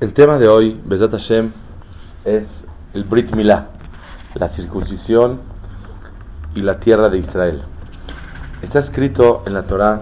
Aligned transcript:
El 0.00 0.14
tema 0.14 0.38
de 0.38 0.46
hoy, 0.46 0.80
Besat 0.84 1.10
Hashem, 1.10 1.50
es 2.24 2.44
el 2.94 3.02
Brit 3.02 3.34
Milá, 3.34 3.66
la 4.36 4.50
circuncisión 4.50 5.40
y 6.54 6.62
la 6.62 6.78
tierra 6.78 7.08
de 7.08 7.18
Israel. 7.18 7.62
Está 8.62 8.78
escrito 8.78 9.42
en 9.44 9.54
la 9.54 9.64
Torah, 9.64 10.00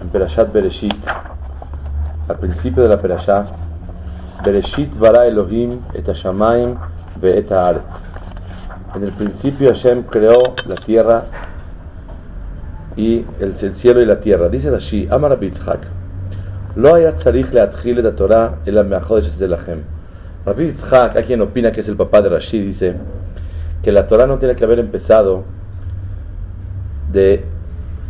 en 0.00 0.10
Perashat 0.10 0.52
Bereshit, 0.52 0.94
al 2.28 2.38
principio 2.38 2.84
de 2.84 2.88
la 2.88 3.02
Perashat, 3.02 3.48
Bereshit 4.44 4.96
bara 4.96 5.26
Elohim 5.26 5.80
et 5.94 6.06
Hashamayim 6.06 6.76
ve 7.20 7.36
et 7.36 7.50
En 7.50 9.02
el 9.02 9.12
principio 9.14 9.74
Hashem 9.74 10.04
creó 10.04 10.54
la 10.66 10.76
tierra 10.86 11.24
y 12.94 13.24
el 13.40 13.76
cielo 13.82 14.00
y 14.02 14.06
la 14.06 14.20
tierra. 14.20 14.48
Dice 14.48 14.70
Rashi, 14.70 15.08
Amar 15.10 15.36
Bitzhak, 15.36 15.97
lo 16.78 16.94
haya 16.94 17.16
tzarich 17.16 17.52
la 17.52 17.72
Torah 18.12 18.60
el 18.64 18.74
de 18.76 19.48
lachem. 19.48 19.80
Rabbi 20.46 20.66
Yitzhak, 20.66 21.16
a 21.16 21.22
quien 21.24 21.40
opina 21.40 21.72
que 21.72 21.80
es 21.80 21.88
el 21.88 21.96
papá 21.96 22.22
de 22.22 22.28
Rashi, 22.28 22.60
dice 22.60 22.94
que 23.82 23.90
la 23.90 24.06
Torah 24.06 24.28
no 24.28 24.38
tiene 24.38 24.54
que 24.54 24.62
haber 24.62 24.78
empezado 24.78 25.42
de 27.10 27.42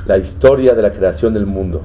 la 0.05 0.19
historia 0.19 0.75
de 0.75 0.83
la 0.83 0.93
creación 0.93 1.33
del 1.33 1.47
mundo, 1.47 1.81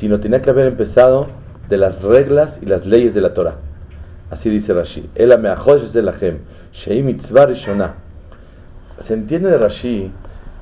sino 0.00 0.18
tiene 0.18 0.40
que 0.40 0.50
haber 0.50 0.66
empezado 0.66 1.28
de 1.68 1.76
las 1.76 2.02
reglas 2.02 2.54
y 2.60 2.66
las 2.66 2.84
leyes 2.84 3.14
de 3.14 3.20
la 3.20 3.32
Torah. 3.32 3.54
Así 4.32 4.50
dice 4.50 4.74
Rashi. 4.74 5.08
El 5.14 5.28
de 5.28 6.02
lachem, 6.02 6.38
shei 6.72 7.04
mitzvah 7.04 7.46
rishonah. 7.46 7.94
Se 9.06 9.14
entiende 9.14 9.48
de 9.48 9.58
Rashi 9.58 10.10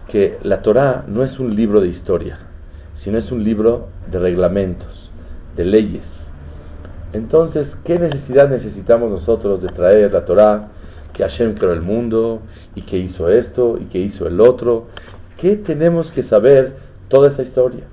que 0.09 0.37
la 0.43 0.61
Torah 0.61 1.05
no 1.09 1.25
es 1.25 1.39
un 1.39 1.57
libro 1.57 1.81
de 1.81 1.89
historia, 1.89 2.39
sino 3.03 3.17
es 3.17 3.33
un 3.33 3.43
libro 3.43 3.89
de 4.11 4.19
reglamentos 4.19 5.06
de 5.57 5.65
leyes. 5.65 6.03
Entonces, 7.13 7.67
¿qué 7.85 7.99
necesidad 7.99 8.49
necesitamos 8.49 9.11
nosotros 9.11 9.63
de 9.63 9.69
traer 9.69 10.13
la 10.13 10.25
Torah? 10.25 10.69
Que 11.15 11.23
Hashem 11.23 11.55
creó 11.55 11.73
el 11.73 11.81
mundo 11.81 12.41
y 12.75 12.83
que 12.83 12.99
hizo 12.99 13.31
esto 13.31 13.79
y 13.81 13.87
que 13.87 13.99
hizo 13.99 14.27
el 14.27 14.41
otro. 14.41 14.89
¿Qué 15.39 15.57
tenemos 15.57 16.11
que 16.13 16.25
saber 16.25 16.75
toda 17.09 17.31
esa 17.31 17.43
historia? 17.43 17.85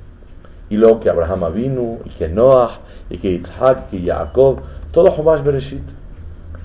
Y 0.69 0.75
luego 0.75 0.99
que 0.99 1.09
Abraham 1.09 1.53
vino 1.53 1.99
y 2.03 2.09
que 2.11 2.27
Noah 2.27 2.79
y 3.09 3.17
que 3.17 3.31
Isaac 3.31 3.93
y 3.93 4.07
Jacob, 4.07 4.59
todo 4.91 5.11
Homash 5.13 5.43
Bereshit. 5.43 5.83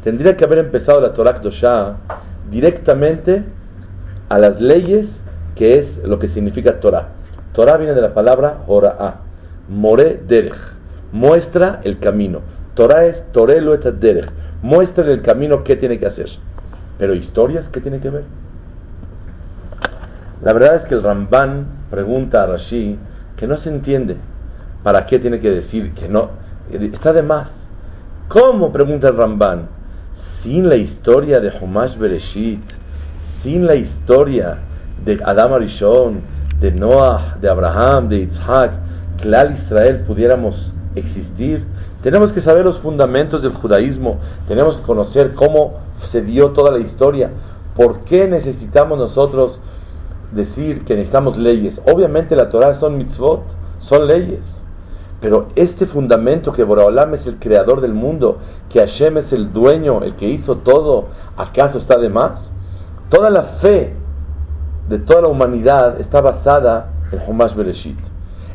Tendría 0.02 0.36
que 0.36 0.44
haber 0.44 0.58
empezado 0.58 1.00
la 1.00 1.12
Torah 1.12 1.40
Kdoshah 1.40 1.96
directamente 2.50 3.44
a 4.28 4.38
las 4.38 4.60
leyes 4.60 5.06
que 5.54 5.72
es 5.72 5.86
lo 6.04 6.18
que 6.18 6.28
significa 6.28 6.80
Torah. 6.80 7.08
Torah 7.52 7.76
viene 7.76 7.94
de 7.94 8.00
la 8.00 8.14
palabra 8.14 8.64
Hora'ah, 8.66 9.20
More 9.68 10.22
Derech 10.26 10.77
muestra 11.12 11.80
el 11.84 11.98
camino. 11.98 12.40
Torah 12.74 13.06
es 13.06 13.32
Torelo 13.32 13.76
derech. 13.76 14.30
Muestra 14.62 15.04
el 15.04 15.22
camino 15.22 15.64
que 15.64 15.76
tiene 15.76 15.98
que 15.98 16.06
hacer. 16.06 16.28
Pero 16.98 17.14
historias, 17.14 17.64
¿qué 17.72 17.80
tiene 17.80 18.00
que 18.00 18.10
ver? 18.10 18.24
La 20.42 20.52
verdad 20.52 20.76
es 20.76 20.82
que 20.88 20.94
el 20.94 21.02
Ramban 21.02 21.66
pregunta 21.90 22.42
a 22.42 22.46
Rashi 22.46 22.98
que 23.36 23.46
no 23.46 23.56
se 23.58 23.68
entiende 23.68 24.16
para 24.82 25.06
qué 25.06 25.18
tiene 25.18 25.40
que 25.40 25.50
decir 25.50 25.94
que 25.94 26.08
no. 26.08 26.30
Está 26.70 27.12
de 27.12 27.22
más. 27.22 27.48
¿Cómo? 28.28 28.72
pregunta 28.72 29.08
el 29.08 29.16
Ramban. 29.16 29.68
Sin 30.42 30.68
la 30.68 30.76
historia 30.76 31.40
de 31.40 31.52
Humash 31.60 31.96
Bereshit, 31.98 32.62
sin 33.42 33.66
la 33.66 33.74
historia 33.74 34.58
de 35.04 35.18
Adam 35.24 35.54
Arishon, 35.54 36.20
de 36.60 36.72
Noah, 36.72 37.38
de 37.40 37.48
Abraham, 37.48 38.08
de 38.08 38.18
Isaac, 38.20 38.72
que 39.20 39.28
Israel 39.28 40.04
pudiéramos 40.06 40.54
existir. 40.98 41.64
Tenemos 42.02 42.32
que 42.32 42.42
saber 42.42 42.64
los 42.64 42.78
fundamentos 42.78 43.42
del 43.42 43.54
judaísmo, 43.54 44.18
tenemos 44.46 44.76
que 44.76 44.82
conocer 44.82 45.34
cómo 45.34 45.74
se 46.12 46.22
dio 46.22 46.50
toda 46.50 46.70
la 46.72 46.78
historia, 46.78 47.30
por 47.76 48.04
qué 48.04 48.26
necesitamos 48.28 48.98
nosotros 48.98 49.58
decir 50.32 50.84
que 50.84 50.94
necesitamos 50.94 51.36
leyes. 51.36 51.74
Obviamente 51.92 52.36
la 52.36 52.50
Torah 52.50 52.78
son 52.80 52.98
mitzvot, 52.98 53.42
son 53.88 54.06
leyes, 54.06 54.40
pero 55.20 55.48
este 55.56 55.86
fundamento 55.86 56.52
que 56.52 56.62
Boraholam 56.62 57.14
es 57.14 57.26
el 57.26 57.38
creador 57.38 57.80
del 57.80 57.94
mundo, 57.94 58.38
que 58.70 58.78
Hashem 58.78 59.18
es 59.18 59.32
el 59.32 59.52
dueño, 59.52 60.02
el 60.02 60.14
que 60.16 60.28
hizo 60.28 60.58
todo, 60.58 61.08
¿acaso 61.36 61.78
está 61.78 61.98
de 61.98 62.08
más? 62.08 62.40
Toda 63.10 63.30
la 63.30 63.42
fe 63.62 63.94
de 64.88 64.98
toda 65.00 65.22
la 65.22 65.28
humanidad 65.28 66.00
está 66.00 66.20
basada 66.20 66.90
en 67.10 67.20
Humash 67.26 67.54
Bereshit 67.54 68.07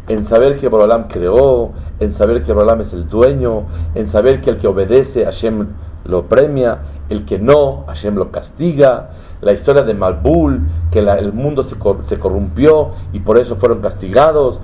en 0.08 0.28
saber 0.30 0.60
que 0.60 0.68
Borolam 0.68 1.08
creó, 1.08 1.72
en 2.00 2.18
saber 2.18 2.44
que 2.44 2.54
Borolam 2.54 2.82
es 2.82 2.94
el 2.94 3.08
dueño, 3.08 3.64
en 3.96 4.12
saber 4.12 4.42
que 4.42 4.52
el 4.52 4.60
que 4.60 4.68
obedece 4.68 5.26
Hashem 5.26 5.68
lo 6.06 6.24
premia, 6.24 6.80
el 7.10 7.26
que 7.26 7.40
no, 7.40 7.86
Hashem 7.88 8.16
lo 8.16 8.32
castiga, 8.32 9.10
la 9.42 9.54
historia 9.54 9.84
de 9.84 9.94
Malbul, 9.94 10.62
que 10.92 11.00
el 11.00 11.34
mundo 11.34 11.64
se, 11.64 11.76
se, 12.10 12.20
corrompió 12.20 12.92
y 13.12 13.20
por 13.20 13.38
eso 13.38 13.56
fueron 13.58 13.82
castigados, 13.82 14.60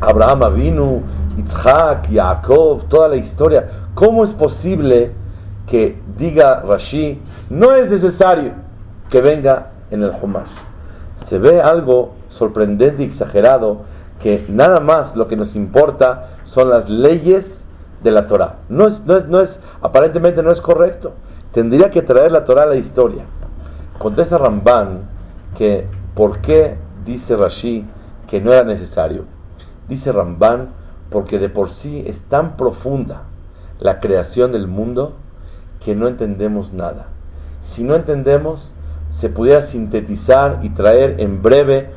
Abraham 0.00 0.40
Avinu, 0.44 1.02
Isaac, 1.38 2.08
Jacob, 2.12 2.88
toda 2.88 3.08
la 3.08 3.16
historia. 3.16 3.68
¿Cómo 3.94 4.24
es 4.24 4.30
posible 4.34 5.12
que 5.66 6.00
diga 6.18 6.62
Rashi, 6.66 7.20
no 7.50 7.72
es 7.74 7.90
necesario 7.90 8.52
que 9.10 9.20
venga 9.20 9.70
en 9.90 10.02
el 10.02 10.12
Humash? 10.20 10.50
Se 11.28 11.38
ve 11.38 11.60
algo 11.60 12.14
sorprendente 12.38 13.02
y 13.02 13.06
exagerado 13.06 13.91
que 14.22 14.46
nada 14.48 14.80
más 14.80 15.16
lo 15.16 15.28
que 15.28 15.36
nos 15.36 15.54
importa 15.54 16.36
son 16.54 16.70
las 16.70 16.88
leyes 16.88 17.44
de 18.02 18.10
la 18.10 18.26
Torah. 18.28 18.56
No 18.68 18.88
es, 18.88 19.00
no 19.04 19.16
es, 19.16 19.28
no 19.28 19.40
es, 19.40 19.50
aparentemente 19.80 20.42
no 20.42 20.52
es 20.52 20.60
correcto. 20.60 21.12
Tendría 21.52 21.90
que 21.90 22.02
traer 22.02 22.32
la 22.32 22.44
Torah 22.44 22.64
a 22.64 22.66
la 22.66 22.76
historia. 22.76 23.24
Contesta 23.98 24.38
Ramban 24.38 25.10
que 25.56 25.86
¿por 26.14 26.40
qué 26.40 26.76
dice 27.04 27.36
Rashi 27.36 27.84
que 28.28 28.40
no 28.40 28.52
era 28.52 28.64
necesario? 28.64 29.24
Dice 29.88 30.10
Ramban 30.12 30.70
porque 31.10 31.38
de 31.38 31.48
por 31.48 31.70
sí 31.82 32.04
es 32.06 32.16
tan 32.28 32.56
profunda 32.56 33.24
la 33.80 34.00
creación 34.00 34.52
del 34.52 34.66
mundo 34.66 35.16
que 35.84 35.94
no 35.94 36.08
entendemos 36.08 36.72
nada. 36.72 37.08
Si 37.74 37.82
no 37.82 37.94
entendemos, 37.96 38.60
se 39.20 39.28
pudiera 39.28 39.70
sintetizar 39.70 40.60
y 40.62 40.70
traer 40.70 41.20
en 41.20 41.42
breve 41.42 41.90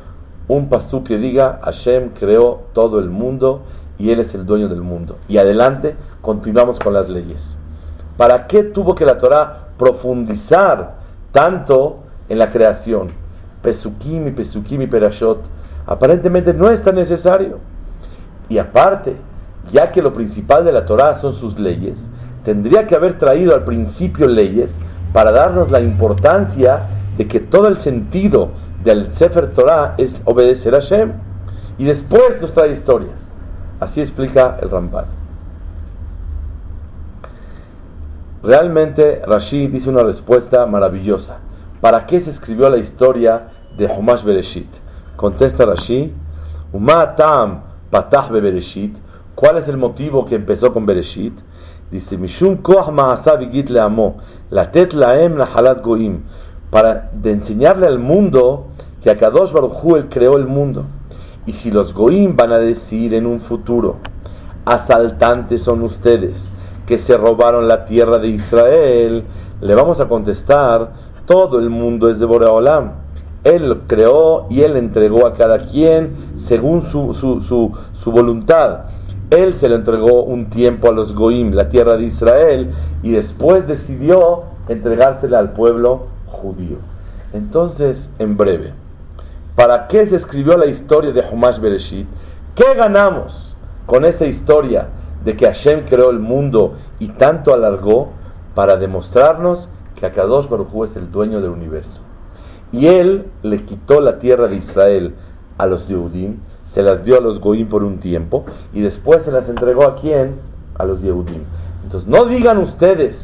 un 0.48 0.68
pasú 0.68 1.02
que 1.02 1.18
diga 1.18 1.60
Hashem 1.62 2.10
creó 2.18 2.66
todo 2.72 3.00
el 3.00 3.10
mundo 3.10 3.62
y 3.98 4.10
Él 4.10 4.20
es 4.20 4.34
el 4.34 4.46
dueño 4.46 4.68
del 4.68 4.82
mundo. 4.82 5.18
Y 5.28 5.38
adelante 5.38 5.96
continuamos 6.20 6.78
con 6.80 6.94
las 6.94 7.08
leyes. 7.08 7.38
¿Para 8.16 8.46
qué 8.46 8.64
tuvo 8.64 8.94
que 8.94 9.04
la 9.04 9.18
Torah 9.18 9.68
profundizar 9.78 10.94
tanto 11.32 11.98
en 12.28 12.38
la 12.38 12.50
creación? 12.52 13.10
Pesukim 13.62 14.28
y 14.28 14.30
Pesukim 14.32 14.82
y 14.82 14.86
Perashot. 14.86 15.40
Aparentemente 15.86 16.52
no 16.52 16.68
es 16.70 16.82
tan 16.84 16.94
necesario. 16.94 17.58
Y 18.48 18.58
aparte, 18.58 19.16
ya 19.72 19.90
que 19.90 20.02
lo 20.02 20.14
principal 20.14 20.64
de 20.64 20.72
la 20.72 20.84
Torah 20.86 21.20
son 21.20 21.34
sus 21.40 21.58
leyes, 21.58 21.94
tendría 22.44 22.86
que 22.86 22.94
haber 22.94 23.18
traído 23.18 23.54
al 23.54 23.64
principio 23.64 24.28
leyes 24.28 24.70
para 25.12 25.32
darnos 25.32 25.70
la 25.70 25.80
importancia 25.80 26.86
de 27.18 27.26
que 27.26 27.40
todo 27.40 27.68
el 27.68 27.82
sentido 27.82 28.50
del 28.86 29.12
Sefer 29.18 29.52
Torah 29.52 29.94
es 29.98 30.10
obedecer 30.24 30.72
a 30.72 30.80
Hashem 30.80 31.12
y 31.76 31.84
después 31.84 32.40
nos 32.40 32.54
trae 32.54 32.74
historias. 32.74 33.16
Así 33.80 34.00
explica 34.00 34.58
el 34.62 34.70
Ramban. 34.70 35.06
Realmente 38.44 39.22
Rashi 39.26 39.66
dice 39.66 39.90
una 39.90 40.04
respuesta 40.04 40.64
maravillosa. 40.66 41.38
¿Para 41.80 42.06
qué 42.06 42.20
se 42.20 42.30
escribió 42.30 42.70
la 42.70 42.78
historia 42.78 43.48
de 43.76 43.86
Humash 43.86 44.22
Bereshit? 44.22 44.68
Contesta 45.16 45.66
Rashi, 45.66 46.14
Patah. 47.90 48.28
¿Cuál 49.34 49.58
es 49.58 49.68
el 49.68 49.76
motivo 49.76 50.26
que 50.26 50.36
empezó 50.36 50.72
con 50.72 50.86
Bereshit? 50.86 51.34
Dice, 51.90 52.16
Mishum 52.16 52.58
Koach 52.62 52.88
Ma'asa 52.90 53.36
Vigit 53.36 53.68
Leamo, 53.68 54.18
Latet 54.50 54.92
Laem 54.92 55.36
Nahalat 55.36 55.82
Goim, 55.82 56.20
para 56.70 57.10
de 57.12 57.32
enseñarle 57.32 57.86
al 57.86 57.98
mundo 57.98 58.68
que 59.06 59.12
Akadosh 59.12 59.52
Baruj 59.52 59.96
él 59.96 60.08
creó 60.08 60.36
el 60.36 60.48
mundo. 60.48 60.84
Y 61.46 61.52
si 61.62 61.70
los 61.70 61.94
Goim 61.94 62.34
van 62.34 62.50
a 62.50 62.58
decir 62.58 63.14
en 63.14 63.24
un 63.24 63.42
futuro, 63.42 63.98
asaltantes 64.64 65.62
son 65.62 65.82
ustedes, 65.82 66.34
que 66.88 67.04
se 67.04 67.16
robaron 67.16 67.68
la 67.68 67.84
tierra 67.84 68.18
de 68.18 68.26
Israel, 68.26 69.22
le 69.60 69.74
vamos 69.76 70.00
a 70.00 70.08
contestar, 70.08 70.90
todo 71.24 71.60
el 71.60 71.70
mundo 71.70 72.10
es 72.10 72.18
de 72.18 72.26
Boreolam. 72.26 72.94
Él 73.44 73.82
creó 73.86 74.48
y 74.50 74.62
él 74.62 74.76
entregó 74.76 75.24
a 75.24 75.34
cada 75.34 75.68
quien 75.68 76.44
según 76.48 76.90
su, 76.90 77.14
su, 77.20 77.42
su, 77.42 77.72
su 78.02 78.10
voluntad. 78.10 78.86
Él 79.30 79.56
se 79.60 79.68
le 79.68 79.76
entregó 79.76 80.24
un 80.24 80.50
tiempo 80.50 80.88
a 80.88 80.92
los 80.92 81.14
Goim, 81.14 81.52
la 81.52 81.68
tierra 81.68 81.96
de 81.96 82.06
Israel, 82.06 82.74
y 83.04 83.12
después 83.12 83.68
decidió 83.68 84.46
entregársela 84.68 85.38
al 85.38 85.52
pueblo 85.52 86.06
judío. 86.26 86.78
Entonces, 87.32 87.98
en 88.18 88.36
breve, 88.36 88.72
¿Para 89.56 89.88
qué 89.88 90.06
se 90.08 90.16
escribió 90.16 90.56
la 90.56 90.66
historia 90.66 91.12
de 91.12 91.24
Humash 91.32 91.58
Bereshit? 91.58 92.06
¿Qué 92.54 92.74
ganamos 92.74 93.32
con 93.86 94.04
esa 94.04 94.26
historia 94.26 94.88
de 95.24 95.36
que 95.36 95.46
Hashem 95.46 95.86
creó 95.88 96.10
el 96.10 96.20
mundo 96.20 96.74
y 97.00 97.08
tanto 97.08 97.52
alargó 97.52 98.10
para 98.54 98.76
demostrarnos 98.76 99.68
que 99.96 100.06
Akadosh 100.06 100.48
Baruj 100.48 100.84
es 100.84 100.96
el 100.96 101.10
dueño 101.10 101.40
del 101.40 101.50
universo. 101.50 102.00
Y 102.72 102.86
él 102.86 103.26
le 103.42 103.64
quitó 103.64 104.00
la 104.00 104.18
tierra 104.18 104.48
de 104.48 104.56
Israel 104.56 105.14
a 105.58 105.66
los 105.66 105.86
Yehudim, 105.88 106.36
se 106.74 106.82
las 106.82 107.04
dio 107.04 107.16
a 107.16 107.20
los 107.20 107.40
Goim 107.40 107.68
por 107.68 107.82
un 107.82 108.00
tiempo 108.00 108.44
y 108.72 108.82
después 108.82 109.20
se 109.24 109.30
las 109.30 109.48
entregó 109.48 109.84
a 109.84 109.96
quién? 109.96 110.36
A 110.78 110.84
los 110.84 111.00
Yehudim. 111.00 111.42
Entonces 111.84 112.08
no 112.08 112.26
digan 112.26 112.58
ustedes 112.58 113.16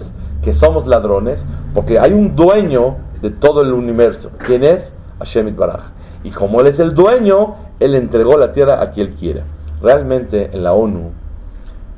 que 0.42 0.54
somos 0.54 0.86
ladrones, 0.86 1.38
porque 1.74 1.98
hay 1.98 2.12
un 2.12 2.34
dueño 2.34 2.96
de 3.20 3.30
todo 3.30 3.62
el 3.62 3.72
universo. 3.72 4.30
¿Quién 4.46 4.64
es? 4.64 4.80
Hashem 5.18 5.54
Baraj. 5.54 5.82
Y 6.24 6.30
como 6.30 6.60
él 6.60 6.68
es 6.68 6.78
el 6.78 6.94
dueño, 6.94 7.56
él 7.80 7.94
entregó 7.94 8.36
la 8.36 8.52
tierra 8.52 8.80
a 8.80 8.90
quien 8.92 9.14
quiera. 9.14 9.44
Realmente 9.80 10.50
en 10.52 10.62
la 10.62 10.72
ONU, 10.72 11.10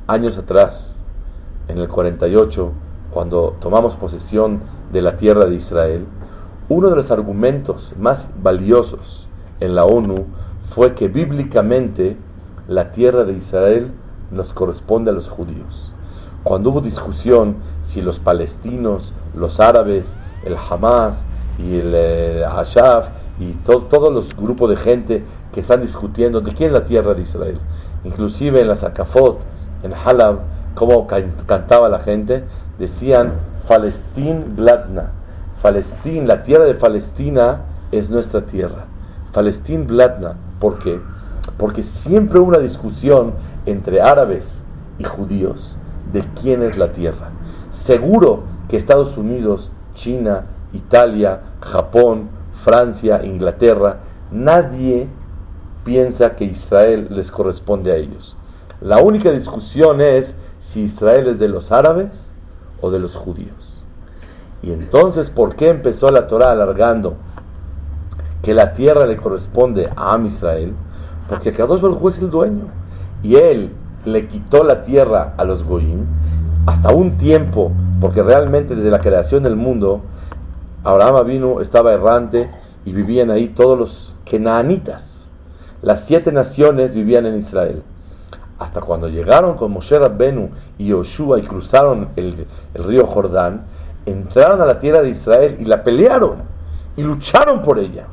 años 0.07 0.37
atrás, 0.37 0.73
en 1.67 1.77
el 1.77 1.87
48, 1.87 2.71
cuando 3.11 3.55
tomamos 3.61 3.95
posesión 3.95 4.61
de 4.91 5.01
la 5.01 5.17
tierra 5.17 5.45
de 5.47 5.55
Israel, 5.55 6.05
uno 6.69 6.89
de 6.89 6.95
los 6.95 7.11
argumentos 7.11 7.91
más 7.99 8.19
valiosos 8.41 9.27
en 9.59 9.75
la 9.75 9.85
ONU 9.85 10.25
fue 10.73 10.95
que 10.95 11.07
bíblicamente 11.07 12.17
la 12.67 12.91
tierra 12.91 13.23
de 13.23 13.33
Israel 13.33 13.91
nos 14.31 14.51
corresponde 14.53 15.11
a 15.11 15.13
los 15.13 15.29
judíos. 15.29 15.93
Cuando 16.43 16.71
hubo 16.71 16.81
discusión 16.81 17.57
si 17.93 18.01
los 18.01 18.19
palestinos, 18.19 19.13
los 19.35 19.59
árabes, 19.59 20.03
el 20.43 20.55
Hamas 20.57 21.15
y 21.59 21.75
el 21.75 21.93
eh, 21.95 22.43
Hashaf 22.45 23.05
y 23.39 23.51
todos 23.65 24.13
los 24.13 24.35
grupos 24.35 24.69
de 24.69 24.77
gente 24.77 25.23
que 25.53 25.61
están 25.61 25.81
discutiendo 25.81 26.41
de 26.41 26.53
quién 26.53 26.69
es 26.69 26.73
la 26.73 26.85
tierra 26.85 27.13
de 27.13 27.23
Israel, 27.23 27.59
inclusive 28.03 28.61
en 28.61 28.67
la 28.67 28.77
Zakafot, 28.77 29.39
en 29.83 29.93
Halab, 29.93 30.39
como 30.75 31.07
cantaba 31.07 31.89
la 31.89 31.99
gente, 31.99 32.43
decían 32.77 33.33
Palestín 33.67 34.55
Bladna, 34.55 35.11
Palestín, 35.61 36.27
la 36.27 36.43
tierra 36.43 36.65
de 36.65 36.75
Palestina 36.75 37.61
es 37.91 38.07
nuestra 38.07 38.41
tierra. 38.41 38.85
Palestín 39.33 39.87
Bladna, 39.87 40.35
¿por 40.59 40.77
qué? 40.77 40.99
Porque 41.57 41.83
siempre 42.05 42.39
hubo 42.39 42.49
una 42.49 42.59
discusión 42.59 43.33
entre 43.65 43.99
árabes 43.99 44.43
y 44.99 45.03
judíos 45.03 45.57
de 46.13 46.23
quién 46.41 46.61
es 46.61 46.77
la 46.77 46.89
tierra. 46.89 47.29
Seguro 47.87 48.43
que 48.69 48.77
Estados 48.77 49.17
Unidos, 49.17 49.71
China, 49.95 50.43
Italia, 50.71 51.39
Japón, 51.61 52.29
Francia, 52.65 53.23
Inglaterra, 53.23 53.99
nadie 54.31 55.07
piensa 55.85 56.35
que 56.35 56.45
Israel 56.45 57.07
les 57.11 57.31
corresponde 57.31 57.91
a 57.91 57.95
ellos. 57.95 58.35
La 58.81 59.01
única 59.01 59.31
discusión 59.31 60.01
es 60.01 60.25
si 60.73 60.81
Israel 60.81 61.27
es 61.27 61.39
de 61.39 61.47
los 61.47 61.71
árabes 61.71 62.09
o 62.81 62.91
de 62.91 62.99
los 62.99 63.15
judíos. 63.15 63.55
Y 64.61 64.71
entonces, 64.71 65.29
¿por 65.29 65.55
qué 65.55 65.69
empezó 65.69 66.09
la 66.09 66.27
Torah 66.27 66.51
alargando 66.51 67.15
que 68.41 68.53
la 68.53 68.73
tierra 68.73 69.05
le 69.05 69.17
corresponde 69.17 69.87
a 69.95 70.13
Am 70.13 70.25
Israel? 70.25 70.73
Porque 71.29 71.53
Kadosh 71.53 71.81
Baruj 71.81 72.13
es 72.13 72.17
el 72.19 72.31
dueño. 72.31 72.65
Y 73.21 73.35
él 73.35 73.71
le 74.05 74.27
quitó 74.27 74.63
la 74.63 74.83
tierra 74.85 75.33
a 75.37 75.45
los 75.45 75.63
Goyim 75.63 76.05
hasta 76.65 76.93
un 76.93 77.17
tiempo, 77.17 77.71
porque 78.01 78.23
realmente 78.23 78.75
desde 78.75 78.89
la 78.89 78.99
creación 78.99 79.43
del 79.43 79.55
mundo, 79.55 80.01
Abraham 80.85 81.25
vino, 81.25 81.61
estaba 81.61 81.93
errante 81.93 82.47
y 82.85 82.93
vivían 82.93 83.31
ahí 83.31 83.49
todos 83.49 83.77
los 83.77 84.13
Kenaanitas. 84.25 85.01
Las 85.81 86.05
siete 86.07 86.31
naciones 86.31 86.93
vivían 86.93 87.25
en 87.25 87.39
Israel. 87.39 87.81
Hasta 88.59 88.81
cuando 88.81 89.09
llegaron 89.09 89.57
con 89.57 89.71
Moshe 89.71 89.97
Rabbenu 89.97 90.51
y 90.77 90.85
Yoshua 90.85 91.39
y 91.39 91.41
cruzaron 91.41 92.09
el, 92.15 92.45
río 92.75 93.07
Jordán, 93.07 93.65
entraron 94.05 94.61
a 94.61 94.65
la 94.65 94.79
tierra 94.79 95.01
de 95.01 95.09
Israel 95.09 95.57
y 95.59 95.65
la 95.65 95.83
pelearon 95.83 96.43
y 96.95 97.01
lucharon 97.01 97.63
por 97.63 97.79
ella. 97.79 98.05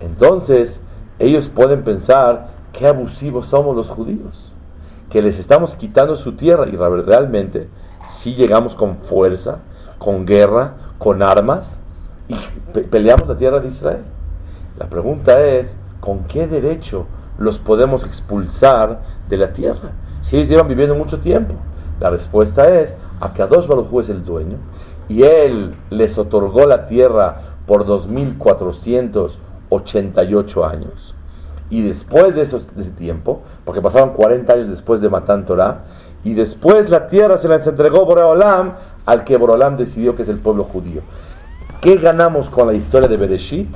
Entonces, 0.00 0.70
ellos 1.18 1.50
pueden 1.54 1.84
pensar 1.84 2.48
qué 2.72 2.86
abusivos 2.86 3.46
somos 3.50 3.76
los 3.76 3.88
judíos, 3.88 4.34
que 5.10 5.20
les 5.20 5.38
estamos 5.38 5.74
quitando 5.74 6.16
su 6.16 6.32
tierra 6.32 6.66
y 6.66 6.76
realmente 6.76 7.68
si 8.22 8.34
llegamos 8.36 8.74
con 8.76 8.96
fuerza, 9.10 9.58
con 9.98 10.24
guerra, 10.24 10.94
con 10.98 11.22
armas 11.22 11.64
y 12.30 12.80
peleamos 12.90 13.28
la 13.28 13.36
tierra 13.36 13.60
de 13.60 13.68
Israel. 13.68 14.02
La 14.78 14.86
pregunta 14.86 15.38
es, 15.44 15.66
¿con 16.00 16.24
qué 16.24 16.46
derecho 16.46 17.04
los 17.38 17.58
podemos 17.58 18.02
expulsar 18.04 19.02
de 19.28 19.36
la 19.36 19.52
tierra? 19.52 19.90
Si 20.28 20.36
ellos 20.36 20.48
llevan 20.48 20.68
viviendo 20.68 20.94
mucho 20.94 21.18
tiempo. 21.18 21.54
La 22.00 22.08
respuesta 22.10 22.68
es, 22.68 22.90
Akadosh 23.20 23.66
Baruj 23.66 24.02
es 24.02 24.08
el 24.08 24.24
dueño 24.24 24.56
y 25.08 25.24
él 25.24 25.74
les 25.90 26.16
otorgó 26.16 26.64
la 26.66 26.86
tierra 26.86 27.56
por 27.66 27.84
2488 27.84 30.64
años. 30.64 31.14
Y 31.68 31.82
después 31.82 32.32
de, 32.34 32.42
ese 32.42 32.60
tiempo, 32.96 33.42
porque 33.64 33.82
pasaron 33.82 34.10
40 34.10 34.52
años 34.52 34.70
después 34.70 35.00
de 35.00 35.08
Matan 35.08 35.46
Torah, 35.46 35.80
y 36.22 36.34
después 36.34 36.88
la 36.90 37.08
tierra 37.08 37.40
se 37.42 37.48
la 37.48 37.56
entregó 37.56 38.04
Boreolam 38.04 38.74
al 39.06 39.24
que 39.24 39.36
Boreolam 39.36 39.76
decidió 39.76 40.14
que 40.14 40.22
es 40.22 40.28
el 40.28 40.38
pueblo 40.38 40.62
judío. 40.64 41.02
¿Qué 41.80 41.96
ganamos 41.96 42.50
con 42.50 42.66
la 42.66 42.74
historia 42.74 43.08
de 43.08 43.16
Bereshit? 43.16 43.74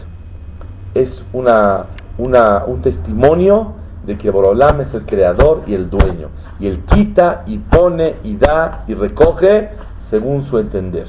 Es 0.93 1.09
una, 1.33 1.87
una, 2.19 2.65
un 2.67 2.83
testimonio 2.83 3.77
de 4.05 4.19
que 4.19 4.31
Boreolam 4.31 4.83
es 4.83 4.93
el 4.93 5.07
creador 5.07 5.63
y 5.67 5.75
el 5.75 5.89
dueño. 5.89 6.29
Y 6.61 6.67
él 6.67 6.85
quita 6.91 7.45
y 7.47 7.57
pone 7.59 8.17
y 8.23 8.37
da 8.37 8.85
y 8.87 8.95
recoge 8.95 9.71
según 10.11 10.45
su 10.51 10.59
entender. 10.59 11.07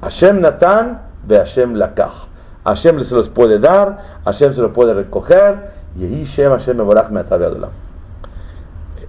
Hashem 0.00 0.40
Natan 0.40 1.02
de 1.26 1.36
Hashem 1.36 1.74
Lakach. 1.74 2.30
Hashem 2.64 3.04
se 3.06 3.14
los 3.14 3.28
puede 3.28 3.58
dar, 3.58 4.20
Hashem 4.24 4.54
se 4.54 4.62
los 4.62 4.72
puede 4.72 4.94
recoger, 4.94 5.72
y 5.94 6.24
Hashem 6.24 6.80
Adolam. 6.80 7.70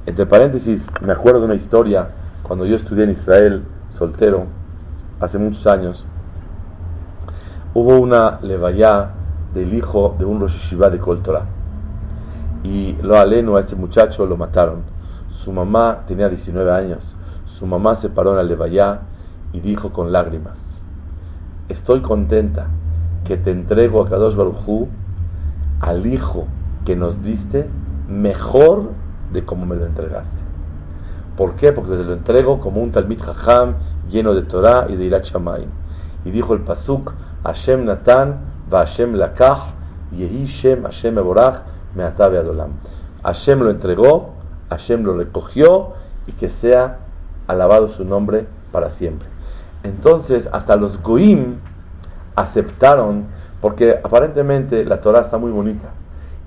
Entre 0.06 0.26
paréntesis, 0.26 0.82
me 1.02 1.14
acuerdo 1.14 1.40
de 1.40 1.46
una 1.46 1.56
historia 1.56 2.10
cuando 2.44 2.66
yo 2.66 2.76
estudié 2.76 3.06
en 3.06 3.12
Israel, 3.12 3.64
soltero, 3.98 4.48
hace 5.22 5.38
muchos 5.38 5.66
años. 5.68 6.06
Hubo 7.74 8.00
una 8.00 8.40
levaya 8.42 9.12
del 9.54 9.74
hijo 9.74 10.16
de 10.20 10.26
un 10.26 10.42
Rosh 10.42 10.52
Hashiva 10.64 10.90
de 10.90 11.00
Kol 11.00 11.22
Y 12.64 12.98
lo 13.02 13.16
aleno 13.18 13.56
a 13.56 13.62
este 13.62 13.78
muchacho 13.78 14.26
lo 14.26 14.36
mataron. 14.36 14.84
Su 15.46 15.54
mamá 15.54 16.00
tenía 16.06 16.28
19 16.28 16.70
años. 16.70 17.00
Su 17.58 17.66
mamá 17.66 18.02
se 18.02 18.10
paró 18.10 18.32
en 18.32 18.38
la 18.38 18.44
levaya 18.44 19.00
y 19.54 19.62
dijo 19.62 19.94
con 19.94 20.12
lágrimas: 20.12 20.56
estoy 21.70 22.02
contenta 22.02 22.68
que 23.24 23.38
te 23.38 23.52
entrego 23.52 24.02
a 24.02 24.10
Kadosh 24.10 24.36
Barujú 24.36 24.90
al 25.80 26.06
hijo 26.06 26.48
que 26.86 26.98
nos 26.98 27.24
diste 27.24 27.70
mejor 28.10 28.90
de 29.32 29.46
como 29.46 29.66
me 29.66 29.78
lo 29.78 29.86
entregaste. 29.86 30.42
¿Por 31.38 31.54
qué? 31.56 31.72
Porque 31.72 31.96
te 31.96 32.04
lo 32.04 32.14
entrego 32.14 32.60
como 32.60 32.82
un 32.82 32.92
Talmid 32.92 33.22
Jajam 33.22 33.76
lleno 34.10 34.34
de 34.34 34.42
Torah 34.42 34.88
y 34.90 34.98
de 34.98 35.06
Irat 35.06 35.24
Shamayim. 35.24 35.70
Y 36.26 36.32
dijo 36.32 36.54
el 36.54 36.62
Pasuk, 36.62 37.14
Hashem 37.44 37.86
Natan, 37.86 38.40
Hashem 38.70 39.14
Lakach, 39.14 39.74
Yehi 40.14 40.62
Shem 40.62 40.84
Hashem 40.84 41.18
Eborach, 41.18 41.62
Meatabe 41.96 42.38
Adolam. 42.38 42.72
Hashem 43.24 43.60
lo 43.60 43.72
entregó, 43.72 44.34
Hashem 44.70 45.04
lo 45.04 45.18
recogió 45.18 45.94
y 46.28 46.34
que 46.34 46.52
sea 46.62 47.00
alabado 47.48 47.90
su 47.96 48.06
nombre 48.06 48.46
para 48.72 48.92
siempre. 48.98 49.28
Entonces, 49.84 50.46
hasta 50.52 50.76
los 50.76 51.02
Goim 51.02 51.58
aceptaron, 52.36 53.26
porque 53.60 54.00
aparentemente 54.04 54.86
la 54.86 55.02
Torah 55.02 55.22
está 55.22 55.38
muy 55.38 55.52
bonita 55.52 55.90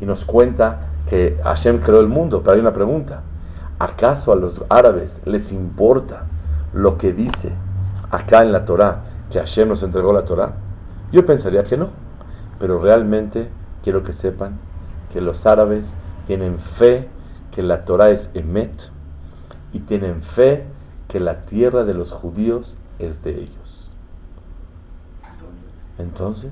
y 0.00 0.06
nos 0.06 0.24
cuenta 0.24 0.78
que 1.08 1.38
Hashem 1.44 1.80
creó 1.80 2.00
el 2.00 2.08
mundo, 2.08 2.40
pero 2.42 2.54
hay 2.54 2.60
una 2.60 2.72
pregunta. 2.72 3.20
¿Acaso 3.78 4.32
a 4.32 4.36
los 4.36 4.54
árabes 4.68 5.10
les 5.24 5.50
importa 5.52 6.24
lo 6.72 6.96
que 6.96 7.12
dice 7.12 7.52
acá 8.10 8.42
en 8.42 8.52
la 8.52 8.64
Torah, 8.64 9.02
que 9.30 9.38
Hashem 9.38 9.68
nos 9.68 9.82
entregó 9.82 10.12
la 10.12 10.22
Torah? 10.22 10.52
Yo 11.14 11.25
pensaría 11.25 11.62
que 11.62 11.76
no, 11.76 11.90
pero 12.59 12.80
realmente 12.80 13.49
quiero 13.85 14.02
que 14.02 14.14
sepan 14.14 14.59
que 15.12 15.21
los 15.21 15.47
árabes 15.47 15.85
tienen 16.26 16.59
fe 16.76 17.09
que 17.52 17.62
la 17.62 17.85
Torah 17.85 18.11
es 18.11 18.21
Emet 18.35 18.73
y 19.73 19.78
tienen 19.78 20.25
fe 20.35 20.64
que 21.06 21.21
la 21.21 21.47
tierra 21.47 21.85
de 21.85 21.94
los 21.94 22.11
judíos 22.11 22.75
es 22.99 23.23
de 23.23 23.30
ellos. 23.30 23.90
Entonces, 26.00 26.50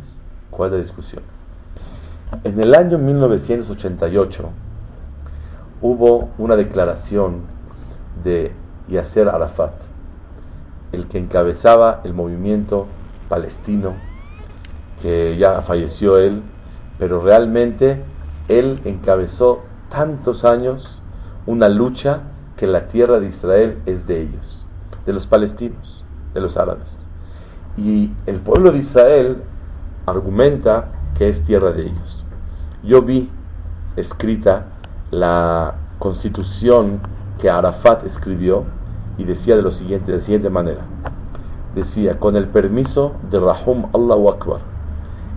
¿cuál 0.53 0.71
es 0.71 0.79
la 0.79 0.85
discusión? 0.85 1.25
En 2.45 2.61
el 2.61 2.73
año 2.77 2.99
1988 2.99 4.49
hubo 5.81 6.29
una 6.39 6.55
declaración 6.55 7.41
de 8.23 8.53
Yasser 8.87 9.29
Arafat, 9.29 9.73
el 10.93 11.09
que 11.09 11.19
encabezaba 11.19 12.01
el 12.05 12.15
movimiento 12.15 12.87
palestino, 13.29 14.12
que 15.03 15.37
ya 15.37 15.63
falleció 15.63 16.17
él, 16.17 16.43
pero 16.99 17.23
realmente 17.23 18.03
él 18.49 18.81
encabezó 18.85 19.65
tantos 19.91 20.45
años 20.45 20.83
una 21.47 21.69
lucha 21.69 22.21
que 22.57 22.67
la 22.67 22.87
tierra 22.89 23.19
de 23.19 23.29
Israel 23.29 23.79
es 23.87 24.07
de 24.07 24.23
ellos, 24.23 24.67
de 25.05 25.13
los 25.13 25.27
palestinos, 25.27 26.05
de 26.33 26.41
los 26.41 26.57
árabes. 26.57 26.87
Y 27.77 28.11
el 28.27 28.41
pueblo 28.41 28.71
de 28.71 28.79
Israel 28.79 29.43
argumenta 30.07 30.93
que 31.19 31.29
es 31.31 31.45
tierra 31.47 31.73
de 31.73 31.83
ellos. 31.83 32.25
Yo 32.85 33.03
vi 33.03 33.29
escrita 33.97 34.67
la 35.11 35.75
constitución 35.99 37.01
que 37.41 37.51
Arafat 37.51 38.07
escribió 38.07 38.65
y 39.19 39.25
decía 39.25 39.57
de, 39.57 39.63
lo 39.63 39.73
siguiente, 39.73 40.13
de 40.13 40.19
la 40.19 40.25
siguiente 40.25 40.51
manera. 40.51 40.83
Decía, 41.75 42.19
con 42.19 42.37
el 42.37 42.49
permiso 42.49 43.13
de 43.31 43.41
Rahum 43.41 43.87
Allahu 43.95 44.31
Akbar, 44.31 44.61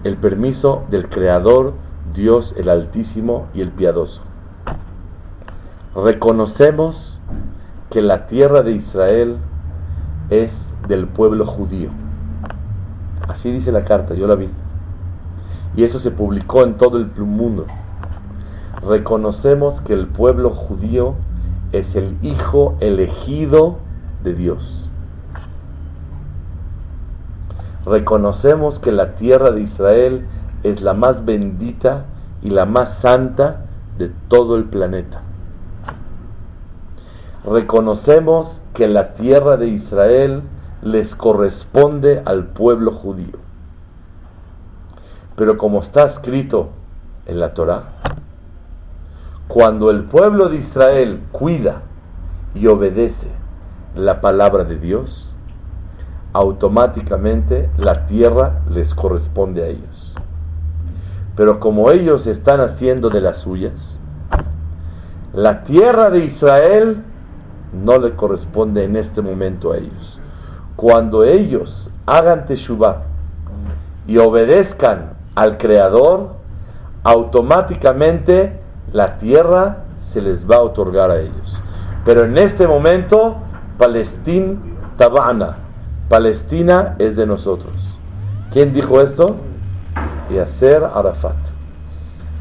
el 0.05 0.17
permiso 0.17 0.83
del 0.91 1.09
Creador, 1.09 1.74
Dios 2.13 2.53
el 2.57 2.69
Altísimo 2.69 3.47
y 3.55 3.62
el 3.62 3.71
Piadoso. 3.71 4.21
Reconocemos 5.95 6.95
que 7.89 8.03
la 8.03 8.27
tierra 8.27 8.62
de 8.62 8.74
Israel 8.74 9.38
es 10.29 10.51
del 10.88 11.07
pueblo 11.07 11.47
judío. 11.47 11.89
Así 13.27 13.50
dice 13.51 13.71
la 13.71 13.83
carta, 13.83 14.13
yo 14.13 14.27
la 14.27 14.35
vi. 14.35 14.47
Y 15.75 15.83
eso 15.83 16.00
se 16.01 16.12
publicó 16.12 16.63
en 16.63 16.75
todo 16.77 16.97
el 16.97 17.09
mundo. 17.17 17.65
Reconocemos 18.88 19.81
que 19.81 19.93
el 19.93 20.05
pueblo 20.05 20.51
judío 20.51 21.15
es 21.71 21.88
el 21.95 22.15
hijo 22.21 22.77
elegido 22.79 23.79
de 24.24 24.35
Dios. 24.35 24.84
Reconocemos 27.85 28.79
que 28.79 28.91
la 28.91 29.15
tierra 29.15 29.51
de 29.51 29.61
Israel 29.61 30.25
es 30.63 30.81
la 30.81 30.93
más 30.93 31.23
bendita 31.23 32.05
y 32.41 32.49
la 32.49 32.65
más 32.65 32.99
santa 33.01 33.65
de 33.97 34.11
todo 34.27 34.55
el 34.55 34.65
planeta. 34.65 35.21
Reconocemos 37.45 38.47
que 38.73 38.87
la 38.87 39.13
tierra 39.13 39.57
de 39.57 39.67
Israel 39.67 40.41
les 40.81 41.13
corresponde 41.15 42.21
al 42.25 42.47
pueblo 42.47 42.91
judío. 42.91 43.37
Pero 45.35 45.57
como 45.57 45.83
está 45.83 46.07
escrito 46.13 46.69
en 47.27 47.39
la 47.39 47.53
Torah, 47.53 47.83
cuando 49.47 49.91
el 49.91 50.05
pueblo 50.05 50.49
de 50.49 50.57
Israel 50.57 51.21
cuida 51.31 51.83
y 52.55 52.65
obedece 52.67 53.27
la 53.95 54.21
palabra 54.21 54.63
de 54.63 54.79
Dios, 54.79 55.29
automáticamente 56.35 57.69
la 57.77 58.07
tierra 58.07 58.59
les 58.69 58.93
corresponde 58.95 59.63
a 59.63 59.67
ellos. 59.67 60.13
Pero 61.37 61.61
como 61.61 61.91
ellos 61.91 62.27
están 62.27 62.59
haciendo 62.59 63.09
de 63.09 63.21
las 63.21 63.37
suyas, 63.37 63.73
la 65.33 65.63
tierra 65.63 66.09
de 66.09 66.25
Israel 66.25 67.03
no 67.73 67.97
le 67.99 68.15
corresponde 68.15 68.83
en 68.83 68.97
este 68.97 69.21
momento 69.21 69.71
a 69.71 69.77
ellos. 69.77 70.19
Cuando 70.75 71.23
ellos 71.23 71.69
hagan 72.05 72.45
teshuvah 72.47 73.03
y 74.05 74.17
obedezcan 74.17 75.13
al 75.35 75.57
Creador, 75.57 76.35
automáticamente 77.03 78.59
la 78.91 79.19
tierra 79.19 79.85
se 80.13 80.21
les 80.21 80.39
va 80.49 80.57
a 80.57 80.63
otorgar 80.63 81.11
a 81.11 81.19
ellos. 81.19 81.61
Pero 82.03 82.25
en 82.25 82.37
este 82.37 82.67
momento, 82.67 83.37
Palestina 83.77 84.57
Tabana, 84.97 85.64
Palestina 86.09 86.95
es 87.00 87.15
de 87.15 87.25
nosotros. 87.25 87.74
¿Quién 88.51 88.74
dijo 88.74 89.01
esto? 89.01 89.38
Yasser 90.29 90.83
Arafat. 90.83 91.35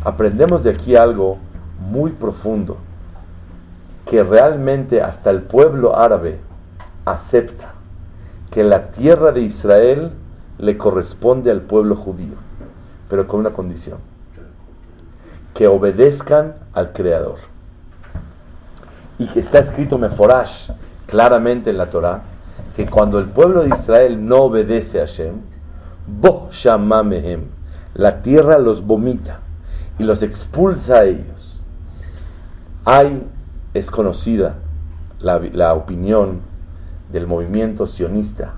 Aprendemos 0.04 0.62
de 0.62 0.70
aquí 0.70 0.96
algo 0.96 1.38
muy 1.80 2.10
profundo, 2.12 2.76
que 4.10 4.22
realmente 4.22 5.00
hasta 5.00 5.30
el 5.30 5.42
pueblo 5.42 5.96
árabe 5.96 6.40
acepta 7.06 7.72
que 8.50 8.62
la 8.62 8.88
tierra 8.92 9.32
de 9.32 9.40
Israel 9.40 10.12
le 10.58 10.76
corresponde 10.76 11.50
al 11.50 11.62
pueblo 11.62 11.96
judío, 11.96 12.34
pero 13.08 13.26
con 13.26 13.40
una 13.40 13.50
condición, 13.50 13.98
que 15.54 15.66
obedezcan 15.66 16.54
al 16.74 16.92
Creador. 16.92 17.38
Y 19.18 19.26
que 19.28 19.40
está 19.40 19.60
escrito 19.60 19.96
Meforash 19.96 20.70
claramente 21.06 21.70
en 21.70 21.78
la 21.78 21.90
Torah, 21.90 22.22
que 22.76 22.86
cuando 22.86 23.18
el 23.18 23.26
pueblo 23.26 23.62
de 23.62 23.68
Israel 23.68 24.26
no 24.26 24.36
obedece 24.44 25.00
a 25.00 25.06
Hashem, 25.06 25.34
Bo 26.20 26.50
Shamamehem, 26.52 27.42
la 27.94 28.22
tierra 28.22 28.58
los 28.58 28.84
vomita 28.84 29.40
y 29.98 30.02
los 30.02 30.20
expulsa 30.22 30.94
a 30.94 31.04
ellos. 31.04 31.60
Hay, 32.84 33.26
es 33.74 33.86
conocida 33.86 34.56
la, 35.20 35.38
la 35.52 35.74
opinión 35.74 36.40
del 37.12 37.26
movimiento 37.26 37.86
sionista, 37.86 38.54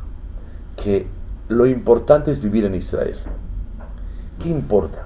que 0.83 1.07
lo 1.49 1.67
importante 1.67 2.33
es 2.33 2.43
vivir 2.43 2.65
en 2.65 2.75
Israel. 2.75 3.19
¿Qué 4.43 4.49
importa 4.49 5.05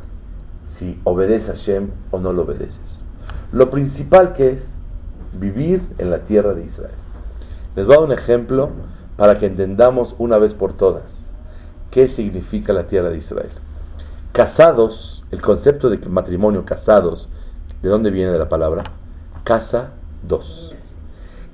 si 0.78 0.98
obedeces 1.04 1.48
a 1.50 1.52
Hashem 1.54 1.90
o 2.12 2.18
no 2.18 2.32
lo 2.32 2.42
obedeces? 2.42 2.74
Lo 3.52 3.70
principal 3.70 4.34
que 4.34 4.50
es 4.50 4.58
vivir 5.32 5.82
en 5.98 6.10
la 6.10 6.20
tierra 6.20 6.54
de 6.54 6.64
Israel. 6.64 6.94
Les 7.76 7.86
voy 7.86 7.94
a 7.94 7.98
dar 7.98 8.06
un 8.06 8.12
ejemplo 8.12 8.70
para 9.20 9.38
que 9.38 9.44
entendamos 9.44 10.14
una 10.16 10.38
vez 10.38 10.54
por 10.54 10.78
todas 10.78 11.02
qué 11.90 12.08
significa 12.16 12.72
la 12.72 12.86
tierra 12.86 13.10
de 13.10 13.18
Israel. 13.18 13.50
Casados, 14.32 15.22
el 15.30 15.42
concepto 15.42 15.90
de 15.90 15.98
matrimonio 15.98 16.64
casados, 16.64 17.28
¿de 17.82 17.90
dónde 17.90 18.10
viene 18.10 18.38
la 18.38 18.48
palabra? 18.48 18.84
Casa 19.44 19.90
dos. 20.26 20.74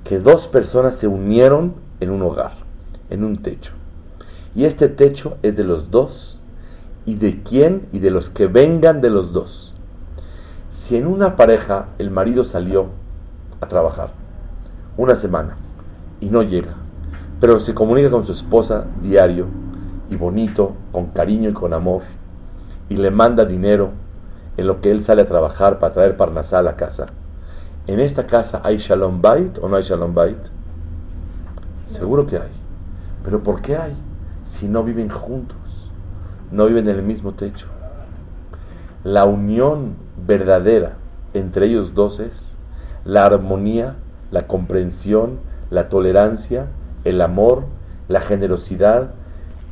Que 0.05 0.17
dos 0.17 0.47
personas 0.47 0.93
se 1.01 1.07
unieron 1.07 1.75
en 1.99 2.11
un 2.11 2.21
hogar, 2.21 2.53
en 3.09 3.25
un 3.25 3.43
techo. 3.43 3.73
Y 4.55 4.63
este 4.63 4.87
techo 4.87 5.35
es 5.41 5.57
de 5.57 5.65
los 5.65 5.91
dos 5.91 6.39
y 7.05 7.15
de 7.15 7.43
quién 7.43 7.89
y 7.91 7.99
de 7.99 8.11
los 8.11 8.29
que 8.29 8.47
vengan 8.47 9.01
de 9.01 9.09
los 9.09 9.33
dos. 9.33 9.73
Si 10.87 10.95
en 10.95 11.05
una 11.05 11.35
pareja 11.35 11.87
el 11.97 12.11
marido 12.11 12.45
salió 12.45 12.85
a 13.59 13.67
trabajar 13.67 14.11
una 14.95 15.19
semana 15.19 15.57
y 16.21 16.27
no 16.27 16.43
llega, 16.43 16.86
pero 17.39 17.59
se 17.61 17.73
comunica 17.73 18.09
con 18.09 18.25
su 18.25 18.33
esposa 18.33 18.85
diario 19.01 19.45
y 20.09 20.15
bonito, 20.15 20.73
con 20.91 21.07
cariño 21.07 21.49
y 21.49 21.53
con 21.53 21.73
amor, 21.73 22.03
y 22.89 22.95
le 22.95 23.11
manda 23.11 23.45
dinero 23.45 23.91
en 24.55 24.67
lo 24.67 24.81
que 24.81 24.91
él 24.91 25.05
sale 25.05 25.23
a 25.23 25.27
trabajar 25.27 25.79
para 25.79 25.93
traer 25.93 26.17
parnasá 26.17 26.59
a 26.59 26.75
casa. 26.75 27.07
¿En 27.85 27.99
esta 27.99 28.25
casa 28.25 28.61
hay 28.63 28.77
shalom 28.79 29.21
bait 29.21 29.57
o 29.61 29.69
no 29.69 29.75
hay 29.75 29.83
shalom 29.83 30.13
bait? 30.13 30.37
Seguro 31.99 32.25
que 32.27 32.37
hay. 32.37 32.51
Pero 33.23 33.43
¿por 33.43 33.61
qué 33.61 33.77
hay? 33.77 33.95
Si 34.59 34.67
no 34.67 34.83
viven 34.83 35.09
juntos, 35.09 35.57
no 36.51 36.65
viven 36.65 36.89
en 36.89 36.95
el 36.95 37.03
mismo 37.03 37.33
techo. 37.33 37.67
La 39.03 39.25
unión 39.25 39.95
verdadera 40.25 40.93
entre 41.33 41.67
ellos 41.67 41.93
dos 41.93 42.19
es 42.19 42.31
la 43.05 43.21
armonía, 43.21 43.95
la 44.31 44.47
comprensión, 44.47 45.39
la 45.69 45.89
tolerancia, 45.89 46.67
el 47.07 47.21
amor, 47.21 47.63
la 48.07 48.21
generosidad, 48.21 49.11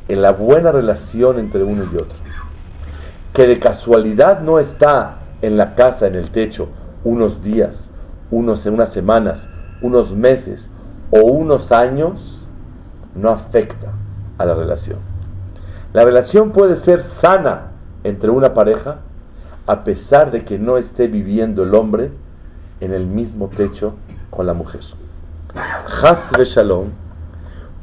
en 0.08 0.22
la 0.22 0.32
buena 0.32 0.72
relación 0.72 1.38
entre 1.38 1.64
uno 1.64 1.84
y 1.92 1.96
otro. 1.96 2.16
Que 3.34 3.46
de 3.46 3.58
casualidad 3.58 4.40
no 4.40 4.58
está 4.58 5.18
en 5.42 5.56
la 5.56 5.74
casa, 5.74 6.06
en 6.06 6.14
el 6.14 6.30
techo, 6.30 6.68
unos 7.04 7.42
días, 7.42 7.74
unos 8.30 8.64
unas 8.64 8.92
semanas, 8.94 9.38
unos 9.82 10.10
meses 10.12 10.60
o 11.10 11.20
unos 11.20 11.70
años, 11.70 12.14
no 13.14 13.30
afecta 13.30 13.92
a 14.38 14.44
la 14.44 14.54
relación. 14.54 14.98
La 15.92 16.04
relación 16.04 16.52
puede 16.52 16.84
ser 16.84 17.04
sana 17.22 17.72
entre 18.04 18.30
una 18.30 18.54
pareja 18.54 18.98
a 19.66 19.84
pesar 19.84 20.30
de 20.30 20.44
que 20.44 20.58
no 20.58 20.78
esté 20.78 21.06
viviendo 21.08 21.64
el 21.64 21.74
hombre 21.74 22.10
en 22.80 22.92
el 22.92 23.06
mismo 23.06 23.48
techo 23.48 23.94
con 24.30 24.46
la 24.46 24.54
mujer. 24.54 24.80
Has 25.54 26.48
Shalom 26.54 27.05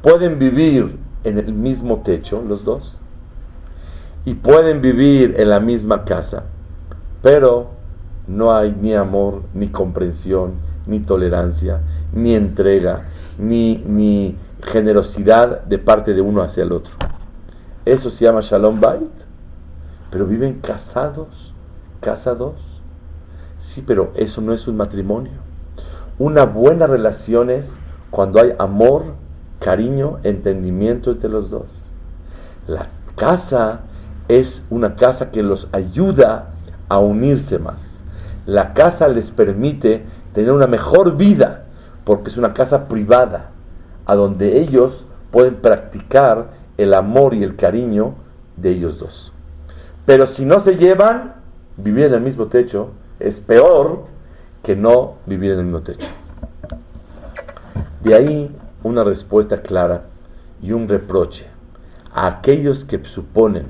pueden 0.03 0.37
vivir 0.37 0.99
en 1.23 1.39
el 1.39 1.53
mismo 1.53 2.03
techo 2.03 2.43
los 2.45 2.63
dos 2.63 2.95
y 4.25 4.35
pueden 4.35 4.81
vivir 4.81 5.35
en 5.39 5.49
la 5.49 5.59
misma 5.59 6.03
casa, 6.03 6.43
pero 7.21 7.71
no 8.27 8.53
hay 8.53 8.75
ni 8.79 8.93
amor, 8.93 9.43
ni 9.53 9.69
comprensión, 9.69 10.55
ni 10.85 10.99
tolerancia, 10.99 11.79
ni 12.13 12.35
entrega, 12.35 13.05
ni, 13.37 14.37
generosidad 14.71 15.63
de 15.63 15.77
parte 15.77 16.13
de 16.13 16.21
uno 16.21 16.41
hacia 16.41 16.63
el 16.63 16.71
otro. 16.71 16.91
Eso 17.85 18.11
se 18.11 18.23
llama 18.23 18.41
Shalom 18.41 18.79
Bait, 18.79 19.11
pero 20.09 20.25
viven 20.25 20.61
casados, 20.61 21.27
casados. 21.99 22.55
Sí, 23.73 23.83
pero 23.85 24.11
eso 24.15 24.39
no 24.39 24.53
es 24.53 24.65
un 24.67 24.77
matrimonio. 24.77 25.33
Una 26.17 26.45
buena 26.45 26.87
relación 26.87 27.49
es 27.49 27.65
cuando 28.09 28.39
hay 28.39 28.53
amor, 28.57 29.15
cariño, 29.63 30.19
entendimiento 30.23 31.11
entre 31.11 31.29
los 31.29 31.49
dos. 31.49 31.65
La 32.67 32.89
casa 33.15 33.81
es 34.27 34.47
una 34.69 34.95
casa 34.95 35.31
que 35.31 35.43
los 35.43 35.67
ayuda 35.71 36.49
a 36.89 36.99
unirse 36.99 37.57
más. 37.59 37.77
La 38.45 38.73
casa 38.73 39.07
les 39.07 39.29
permite 39.31 40.03
tener 40.33 40.51
una 40.51 40.67
mejor 40.67 41.15
vida, 41.15 41.65
porque 42.05 42.29
es 42.29 42.37
una 42.37 42.53
casa 42.53 42.87
privada, 42.87 43.51
a 44.05 44.15
donde 44.15 44.61
ellos 44.61 44.93
pueden 45.31 45.55
practicar 45.55 46.47
el 46.77 46.93
amor 46.93 47.33
y 47.33 47.43
el 47.43 47.55
cariño 47.55 48.15
de 48.57 48.71
ellos 48.71 48.99
dos. 48.99 49.31
Pero 50.05 50.35
si 50.35 50.43
no 50.43 50.63
se 50.65 50.75
llevan, 50.75 51.35
vivir 51.77 52.05
en 52.05 52.15
el 52.15 52.21
mismo 52.21 52.47
techo 52.47 52.91
es 53.19 53.35
peor 53.47 54.05
que 54.63 54.75
no 54.75 55.15
vivir 55.25 55.53
en 55.53 55.59
el 55.59 55.65
mismo 55.65 55.81
techo. 55.81 56.05
De 58.03 58.15
ahí 58.15 58.55
una 58.83 59.03
respuesta 59.03 59.61
clara 59.61 60.03
y 60.61 60.71
un 60.71 60.87
reproche 60.87 61.45
a 62.13 62.27
aquellos 62.27 62.83
que 62.85 63.01
suponen 63.15 63.67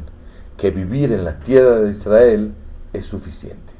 que 0.58 0.72
vivir 0.72 1.12
en 1.12 1.24
la 1.24 1.39
tierra 1.39 1.79
de 1.79 1.91
Israel 1.91 2.53
es 2.93 3.05
suficiente. 3.08 3.74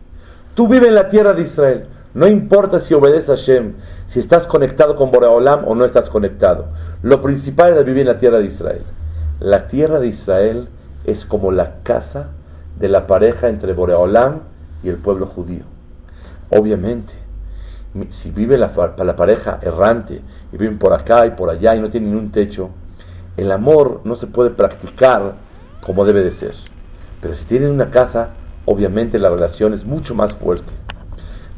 Tú 0.55 0.67
vives 0.67 0.87
en 0.87 0.95
la 0.95 1.09
tierra 1.09 1.33
de 1.33 1.43
Israel, 1.43 1.85
no 2.13 2.27
importa 2.27 2.81
si 2.87 2.93
obedeces 2.93 3.29
a 3.29 3.35
Hashem, 3.35 3.73
si 4.13 4.19
estás 4.19 4.45
conectado 4.47 4.95
con 4.95 5.11
Boreolam 5.11 5.67
o 5.67 5.75
no 5.75 5.85
estás 5.85 6.09
conectado. 6.09 6.67
Lo 7.01 7.21
principal 7.21 7.75
es 7.75 7.85
vivir 7.85 8.01
en 8.01 8.13
la 8.13 8.19
tierra 8.19 8.39
de 8.39 8.45
Israel. 8.45 8.83
La 9.39 9.67
tierra 9.67 9.99
de 9.99 10.07
Israel 10.07 10.67
es 11.05 11.25
como 11.25 11.51
la 11.51 11.81
casa 11.83 12.29
de 12.79 12.87
la 12.87 13.07
pareja 13.07 13.49
entre 13.49 13.73
Boreolam 13.73 14.41
y 14.83 14.89
el 14.89 14.97
pueblo 14.97 15.27
judío. 15.27 15.63
Obviamente, 16.49 17.13
si 18.21 18.31
vive 18.31 18.57
la, 18.57 18.71
la 18.97 19.15
pareja 19.15 19.59
errante 19.61 20.21
y 20.53 20.57
viven 20.57 20.77
por 20.77 20.93
acá 20.93 21.25
y 21.25 21.31
por 21.31 21.50
allá 21.50 21.75
y 21.75 21.79
no 21.79 21.89
tienen 21.89 22.15
un 22.15 22.31
techo, 22.31 22.69
el 23.38 23.51
amor 23.51 24.01
no 24.03 24.15
se 24.17 24.27
puede 24.27 24.51
practicar 24.51 25.33
como 25.81 26.05
debe 26.05 26.24
de 26.24 26.38
ser. 26.39 26.53
Pero 27.22 27.36
si 27.36 27.45
tienen 27.45 27.72
una 27.72 27.89
casa, 27.89 28.29
obviamente 28.65 29.17
la 29.17 29.29
relación 29.29 29.74
es 29.74 29.83
mucho 29.83 30.13
más 30.13 30.31
fuerte. 30.36 30.72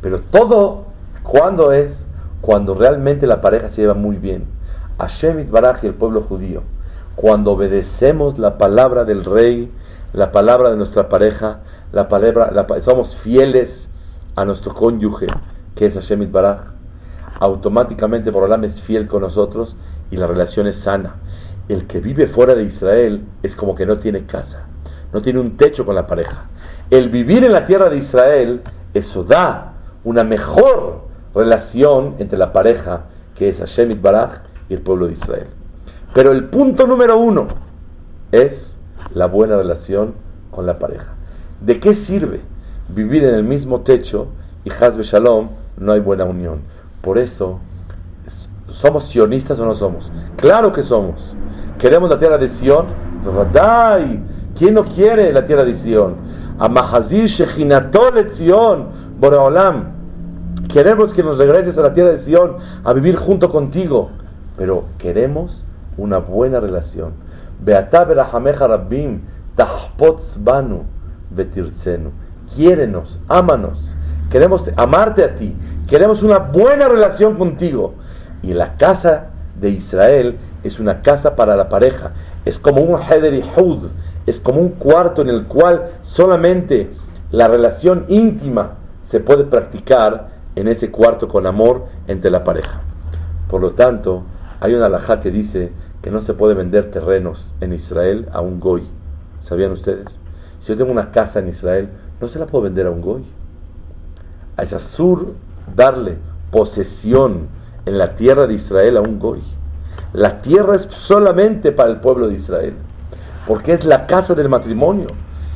Pero 0.01 0.21
todo, 0.31 0.85
cuando 1.23 1.73
es? 1.73 1.91
Cuando 2.39 2.75
realmente 2.75 3.27
la 3.27 3.41
pareja 3.41 3.69
se 3.71 3.81
lleva 3.81 3.95
muy 3.95 4.15
bien. 4.15 4.45
Hashem 4.97 5.51
Baraj 5.51 5.83
y 5.83 5.87
el 5.87 5.95
pueblo 5.95 6.21
judío, 6.21 6.61
cuando 7.15 7.51
obedecemos 7.51 8.39
la 8.39 8.57
palabra 8.57 9.03
del 9.03 9.25
rey, 9.25 9.71
la 10.13 10.31
palabra 10.31 10.69
de 10.69 10.77
nuestra 10.77 11.09
pareja, 11.09 11.59
la 11.91 12.07
palabra, 12.07 12.65
somos 12.85 13.13
fieles 13.23 13.69
a 14.35 14.45
nuestro 14.45 14.73
cónyuge, 14.73 15.27
que 15.75 15.87
es 15.87 15.93
Hashem 15.93 16.31
Baraj, 16.31 16.74
automáticamente 17.39 18.31
Borolam 18.31 18.63
es 18.63 18.81
fiel 18.81 19.07
con 19.07 19.21
nosotros 19.21 19.75
y 20.11 20.17
la 20.17 20.27
relación 20.27 20.67
es 20.67 20.75
sana 20.83 21.15
el 21.67 21.87
que 21.87 21.99
vive 21.99 22.27
fuera 22.27 22.53
de 22.53 22.63
Israel 22.63 23.23
es 23.41 23.55
como 23.55 23.75
que 23.75 23.85
no 23.85 23.97
tiene 23.97 24.25
casa, 24.25 24.67
no 25.11 25.21
tiene 25.21 25.39
un 25.39 25.57
techo 25.57 25.85
con 25.85 25.95
la 25.95 26.05
pareja. 26.05 26.45
El 26.89 27.09
vivir 27.09 27.43
en 27.43 27.51
la 27.51 27.65
tierra 27.65 27.89
de 27.89 27.97
Israel, 27.97 28.61
eso 28.93 29.23
da 29.23 29.73
una 30.03 30.23
mejor 30.23 31.05
relación 31.33 32.15
entre 32.19 32.37
la 32.37 32.53
pareja, 32.53 33.05
que 33.35 33.49
es 33.49 33.57
Hashem 33.57 33.99
Baraj 34.01 34.41
y 34.69 34.75
el 34.75 34.81
pueblo 34.81 35.07
de 35.07 35.13
Israel. 35.13 35.47
Pero 36.13 36.31
el 36.31 36.45
punto 36.45 36.85
número 36.85 37.17
uno 37.17 37.47
es 38.31 38.53
la 39.13 39.25
buena 39.25 39.57
relación 39.57 40.13
con 40.51 40.65
la 40.65 40.77
pareja. 40.77 41.15
¿De 41.61 41.79
qué 41.79 42.05
sirve 42.05 42.41
vivir 42.89 43.23
en 43.23 43.33
el 43.33 43.43
mismo 43.43 43.81
techo 43.81 44.27
y 44.63 44.71
Hazbe 44.71 45.03
Shalom 45.03 45.49
no 45.77 45.93
hay 45.93 45.99
buena 45.99 46.25
unión? 46.25 46.61
Por 47.05 47.19
eso, 47.19 47.59
¿somos 48.81 49.07
sionistas 49.11 49.59
o 49.59 49.65
no 49.65 49.75
somos? 49.75 50.11
Claro 50.37 50.73
que 50.73 50.81
somos. 50.85 51.15
¿Queremos 51.77 52.09
la 52.09 52.17
tierra 52.17 52.39
de 52.39 52.49
Sion? 52.59 52.87
¿Quién 54.57 54.73
no 54.73 54.85
quiere 54.85 55.31
la 55.31 55.45
tierra 55.45 55.63
de 55.65 55.83
Sion? 55.83 56.15
Amahazir 56.57 57.27
Shechinatol 57.27 58.31
Sion, 58.37 58.87
Boreolam. 59.19 59.93
Queremos 60.73 61.13
que 61.13 61.21
nos 61.21 61.37
regreses 61.37 61.77
a 61.77 61.81
la 61.81 61.93
tierra 61.93 62.13
de 62.13 62.25
Sion 62.25 62.55
a 62.83 62.91
vivir 62.93 63.17
junto 63.17 63.51
contigo. 63.51 64.09
Pero 64.57 64.85
queremos 64.97 65.63
una 65.97 66.17
buena 66.17 66.59
relación. 66.59 67.13
Beata 67.61 68.03
berahameja 68.05 68.65
rabbim, 68.65 69.21
banu, 70.37 70.85
betircenu. 71.29 72.09
Quiérenos, 72.55 73.19
ámanos. 73.27 73.77
Queremos 74.31 74.63
amarte 74.75 75.23
a 75.23 75.35
ti. 75.35 75.55
Queremos 75.87 76.21
una 76.23 76.39
buena 76.39 76.87
relación 76.87 77.37
contigo. 77.37 77.93
Y 78.41 78.53
la 78.53 78.75
casa 78.77 79.29
de 79.59 79.69
Israel 79.69 80.37
es 80.63 80.79
una 80.79 81.01
casa 81.01 81.35
para 81.35 81.55
la 81.55 81.69
pareja, 81.69 82.11
es 82.43 82.57
como 82.59 82.81
un 82.81 82.99
heder 83.01 83.33
y 83.33 83.43
hud, 83.55 83.89
es 84.25 84.39
como 84.41 84.61
un 84.61 84.69
cuarto 84.69 85.21
en 85.21 85.29
el 85.29 85.45
cual 85.45 85.91
solamente 86.15 86.89
la 87.31 87.47
relación 87.47 88.05
íntima 88.07 88.75
se 89.11 89.19
puede 89.19 89.45
practicar 89.45 90.29
en 90.55 90.67
ese 90.67 90.89
cuarto 90.89 91.27
con 91.27 91.45
amor 91.45 91.85
entre 92.07 92.31
la 92.31 92.43
pareja. 92.43 92.81
Por 93.49 93.61
lo 93.61 93.71
tanto, 93.71 94.23
hay 94.59 94.73
una 94.73 94.87
alajá 94.87 95.21
que 95.21 95.31
dice 95.31 95.71
que 96.01 96.11
no 96.11 96.23
se 96.25 96.33
puede 96.33 96.55
vender 96.55 96.91
terrenos 96.91 97.45
en 97.61 97.73
Israel 97.73 98.27
a 98.31 98.41
un 98.41 98.59
goy. 98.59 98.83
¿Sabían 99.47 99.71
ustedes? 99.71 100.07
Si 100.61 100.67
yo 100.69 100.77
tengo 100.77 100.91
una 100.91 101.11
casa 101.11 101.39
en 101.39 101.49
Israel, 101.49 101.89
no 102.19 102.29
se 102.29 102.39
la 102.39 102.47
puedo 102.47 102.63
vender 102.63 102.87
a 102.87 102.91
un 102.91 103.01
goy. 103.01 103.25
A 104.57 104.65
sur 104.95 105.33
darle 105.73 106.17
posesión 106.51 107.47
en 107.85 107.97
la 107.97 108.15
tierra 108.15 108.47
de 108.47 108.55
Israel 108.55 108.97
a 108.97 109.01
un 109.01 109.19
goy. 109.19 109.41
La 110.13 110.41
tierra 110.41 110.77
es 110.77 110.87
solamente 111.07 111.71
para 111.71 111.89
el 111.89 111.97
pueblo 111.97 112.27
de 112.27 112.35
Israel, 112.35 112.73
porque 113.47 113.73
es 113.73 113.83
la 113.83 114.07
casa 114.07 114.33
del 114.33 114.49
matrimonio. 114.49 115.07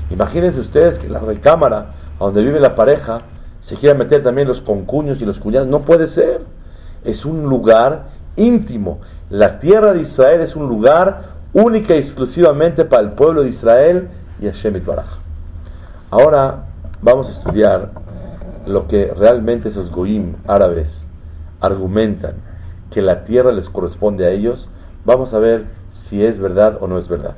Imagínense 0.09 0.59
ustedes 0.59 0.99
que 0.99 1.09
la 1.09 1.19
recámara, 1.19 1.93
donde 2.19 2.43
vive 2.43 2.59
la 2.59 2.75
pareja, 2.75 3.21
se 3.67 3.75
quiera 3.75 3.97
meter 3.97 4.23
también 4.23 4.47
los 4.47 4.61
concuños 4.61 5.21
y 5.21 5.25
los 5.25 5.37
cuñados. 5.39 5.67
No 5.67 5.81
puede 5.81 6.13
ser. 6.13 6.41
Es 7.03 7.23
un 7.23 7.43
lugar 7.43 8.07
íntimo. 8.35 8.99
La 9.29 9.59
tierra 9.59 9.93
de 9.93 10.01
Israel 10.01 10.41
es 10.41 10.55
un 10.55 10.67
lugar 10.67 11.39
única 11.53 11.95
y 11.95 11.99
exclusivamente 11.99 12.85
para 12.85 13.03
el 13.03 13.11
pueblo 13.11 13.43
de 13.43 13.49
Israel 13.49 14.09
y 14.41 14.47
Hashem 14.47 14.83
Baraj. 14.85 15.07
Ahora 16.09 16.63
vamos 17.01 17.27
a 17.27 17.31
estudiar 17.31 17.91
lo 18.65 18.87
que 18.87 19.13
realmente 19.15 19.69
esos 19.69 19.91
goim 19.91 20.35
árabes 20.47 20.87
argumentan 21.61 22.35
que 22.91 23.01
la 23.01 23.25
tierra 23.25 23.51
les 23.51 23.67
corresponde 23.69 24.25
a 24.25 24.31
ellos, 24.31 24.67
vamos 25.05 25.33
a 25.33 25.39
ver 25.39 25.65
si 26.09 26.23
es 26.23 26.39
verdad 26.39 26.77
o 26.81 26.87
no 26.87 26.97
es 26.97 27.07
verdad. 27.07 27.35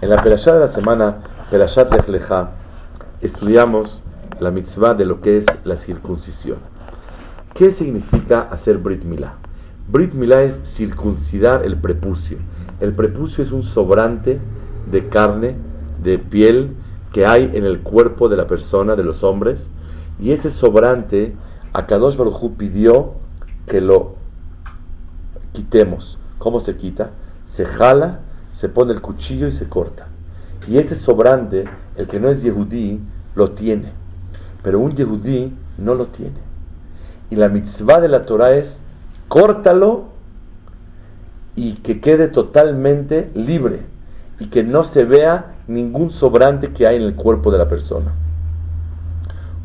En 0.00 0.10
la 0.10 0.22
Perashá 0.22 0.52
de 0.54 0.66
la 0.66 0.74
semana, 0.74 1.16
Perashat 1.50 2.08
Lech 2.08 2.30
estudiamos 3.20 4.00
la 4.40 4.50
mitzvah 4.50 4.94
de 4.94 5.04
lo 5.04 5.20
que 5.20 5.38
es 5.38 5.44
la 5.64 5.76
circuncisión. 5.86 6.58
¿Qué 7.54 7.74
significa 7.74 8.48
hacer 8.50 8.78
Brit 8.78 9.04
Milá? 9.04 9.34
Brit 9.88 10.12
Milá 10.12 10.42
es 10.42 10.54
circuncidar 10.76 11.64
el 11.64 11.76
prepucio. 11.76 12.38
El 12.80 12.94
prepucio 12.94 13.44
es 13.44 13.52
un 13.52 13.62
sobrante 13.74 14.38
de 14.90 15.08
carne, 15.08 15.56
de 16.02 16.18
piel 16.18 16.76
que 17.12 17.24
hay 17.24 17.50
en 17.54 17.64
el 17.64 17.80
cuerpo 17.80 18.28
de 18.28 18.36
la 18.36 18.46
persona, 18.46 18.94
de 18.94 19.04
los 19.04 19.22
hombres, 19.24 19.58
y 20.18 20.32
ese 20.32 20.52
sobrante, 20.54 21.34
Akadosh 21.72 22.16
Baruj 22.16 22.56
pidió 22.56 23.14
que 23.66 23.80
lo 23.80 24.16
quitemos. 25.52 26.18
¿Cómo 26.38 26.62
se 26.62 26.76
quita? 26.76 27.10
Se 27.56 27.64
jala, 27.64 28.20
se 28.60 28.68
pone 28.68 28.92
el 28.92 29.00
cuchillo 29.00 29.48
y 29.48 29.58
se 29.58 29.68
corta. 29.68 30.08
Y 30.66 30.78
ese 30.78 31.00
sobrante, 31.00 31.64
el 31.96 32.08
que 32.08 32.18
no 32.18 32.30
es 32.30 32.42
yehudí, 32.42 33.00
lo 33.34 33.52
tiene. 33.52 33.92
Pero 34.62 34.80
un 34.80 34.96
yehudí 34.96 35.52
no 35.78 35.94
lo 35.94 36.06
tiene. 36.06 36.38
Y 37.30 37.36
la 37.36 37.48
mitzvah 37.48 38.00
de 38.00 38.08
la 38.08 38.24
Torah 38.24 38.52
es, 38.52 38.66
córtalo 39.28 40.06
y 41.54 41.74
que 41.76 42.00
quede 42.00 42.28
totalmente 42.28 43.30
libre. 43.34 43.82
Y 44.40 44.48
que 44.48 44.62
no 44.62 44.92
se 44.92 45.04
vea 45.04 45.56
ningún 45.68 46.10
sobrante 46.12 46.72
que 46.72 46.86
hay 46.86 46.96
en 46.96 47.02
el 47.02 47.14
cuerpo 47.14 47.50
de 47.50 47.58
la 47.58 47.68
persona. 47.68 48.12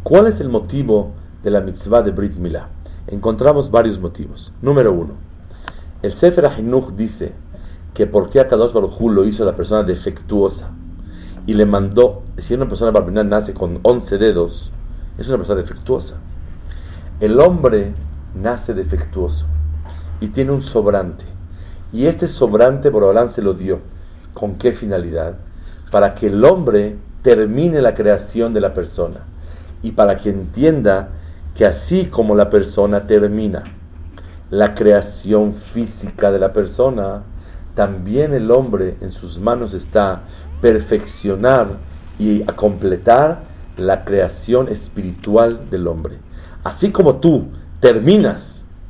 ¿Cuál 0.04 0.26
es 0.26 0.42
el 0.42 0.50
motivo 0.50 1.12
de 1.44 1.52
la 1.52 1.62
mitzvah 1.62 2.02
de 2.02 2.10
Brit 2.10 2.36
Milah? 2.36 2.70
Encontramos 3.06 3.70
varios 3.70 4.00
motivos. 4.00 4.52
Número 4.64 4.92
uno, 4.92 5.14
el 6.02 6.20
Sefer 6.20 6.48
Ahinuch 6.48 6.96
dice 6.96 7.34
que 7.94 8.08
por 8.08 8.32
qué 8.32 8.40
Akadosh 8.40 8.74
Baruj 8.74 9.00
lo 9.12 9.26
hizo 9.26 9.46
la 9.46 9.56
persona 9.56 9.84
defectuosa 9.84 10.72
y 11.46 11.54
le 11.54 11.68
mandó, 11.68 12.24
si 12.48 12.56
una 12.56 12.68
persona 12.68 12.90
barbinal 12.90 13.30
nace 13.30 13.54
con 13.54 13.80
11 13.84 14.18
dedos, 14.18 14.72
es 15.20 15.28
una 15.28 15.38
persona 15.38 15.62
defectuosa. 15.62 16.16
El 17.20 17.40
hombre 17.40 17.94
nace 18.34 18.74
defectuoso 18.74 19.46
y 20.20 20.30
tiene 20.30 20.52
un 20.52 20.64
sobrante. 20.64 21.26
Y 21.94 22.08
este 22.08 22.28
sobrante 22.30 22.90
Borolán 22.90 23.36
se 23.36 23.44
lo 23.44 23.54
dio. 23.54 23.82
¿Con 24.34 24.56
qué 24.56 24.72
finalidad? 24.74 25.36
Para 25.92 26.16
que 26.16 26.26
el 26.26 26.44
hombre 26.44 26.96
termine 27.22 27.84
la 27.84 27.94
creación 27.94 28.56
de 28.56 28.62
la 28.62 28.74
persona 28.74 29.26
y 29.84 29.92
para 29.92 30.18
que 30.20 30.30
entienda 30.30 31.10
que 31.56 31.66
así 31.66 32.06
como 32.06 32.36
la 32.36 32.50
persona 32.50 33.08
termina 33.08 33.64
la 34.50 34.76
creación 34.76 35.56
física 35.74 36.32
de 36.32 36.40
la 36.40 36.52
persona, 36.52 37.24
también 37.76 38.34
el 38.34 38.52
hombre 38.52 38.98
en 39.02 39.12
sus 39.14 39.40
manos 39.40 39.74
está 39.74 40.24
perfeccionar 40.62 41.78
y 42.20 42.44
a 42.44 42.56
completar 42.56 43.44
la 43.78 44.04
creación 44.04 44.68
espiritual 44.68 45.70
del 45.70 45.88
hombre. 45.88 46.18
Así 46.64 46.92
como 46.92 47.16
tú 47.22 47.48
terminas 47.80 48.42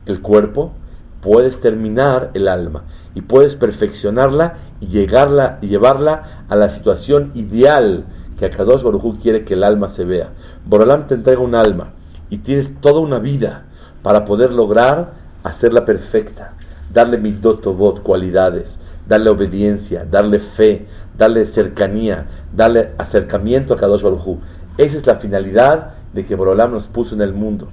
el 0.05 0.21
cuerpo, 0.21 0.73
puedes 1.21 1.59
terminar 1.61 2.31
el 2.33 2.47
alma 2.47 2.83
y 3.13 3.21
puedes 3.21 3.55
perfeccionarla 3.55 4.55
y 4.79 4.87
llegarla 4.87 5.59
y 5.61 5.67
llevarla 5.67 6.45
a 6.49 6.55
la 6.55 6.75
situación 6.75 7.31
ideal 7.35 8.05
que 8.37 8.47
Akadosh 8.47 8.81
Baruj 8.81 9.21
quiere 9.21 9.45
que 9.45 9.53
el 9.53 9.63
alma 9.63 9.93
se 9.95 10.03
vea. 10.03 10.31
Borolam 10.65 11.07
te 11.07 11.15
entrega 11.15 11.39
un 11.39 11.55
alma 11.55 11.93
y 12.29 12.39
tienes 12.39 12.79
toda 12.81 12.99
una 12.99 13.19
vida 13.19 13.63
para 14.03 14.25
poder 14.25 14.51
lograr 14.51 15.13
hacerla 15.43 15.85
perfecta, 15.85 16.53
darle 16.93 17.17
midotobot, 17.17 18.03
cualidades, 18.03 18.65
darle 19.07 19.29
obediencia, 19.29 20.05
darle 20.05 20.39
fe, 20.55 20.87
darle 21.17 21.47
cercanía, 21.53 22.25
darle 22.53 22.91
acercamiento 22.97 23.73
a 23.73 23.77
Kadosh 23.77 24.01
Baruj 24.01 24.37
Esa 24.77 24.97
es 24.97 25.05
la 25.05 25.17
finalidad 25.17 25.93
de 26.13 26.25
que 26.25 26.35
Borolam 26.35 26.71
nos 26.71 26.85
puso 26.87 27.15
en 27.15 27.21
el 27.21 27.33
mundo. 27.33 27.69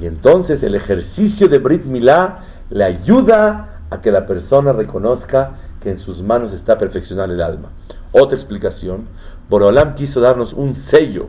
Y 0.00 0.06
entonces 0.06 0.62
el 0.62 0.74
ejercicio 0.74 1.48
de 1.48 1.58
Brit 1.58 1.84
Milá 1.84 2.40
le 2.70 2.84
ayuda 2.84 3.82
a 3.90 4.00
que 4.00 4.10
la 4.10 4.26
persona 4.26 4.72
reconozca 4.72 5.52
que 5.80 5.90
en 5.90 6.00
sus 6.00 6.20
manos 6.20 6.52
está 6.52 6.76
perfeccionar 6.76 7.30
el 7.30 7.40
alma. 7.40 7.70
Otra 8.12 8.36
explicación, 8.36 9.06
Borolam 9.48 9.94
quiso 9.94 10.20
darnos 10.20 10.52
un 10.52 10.76
sello 10.90 11.28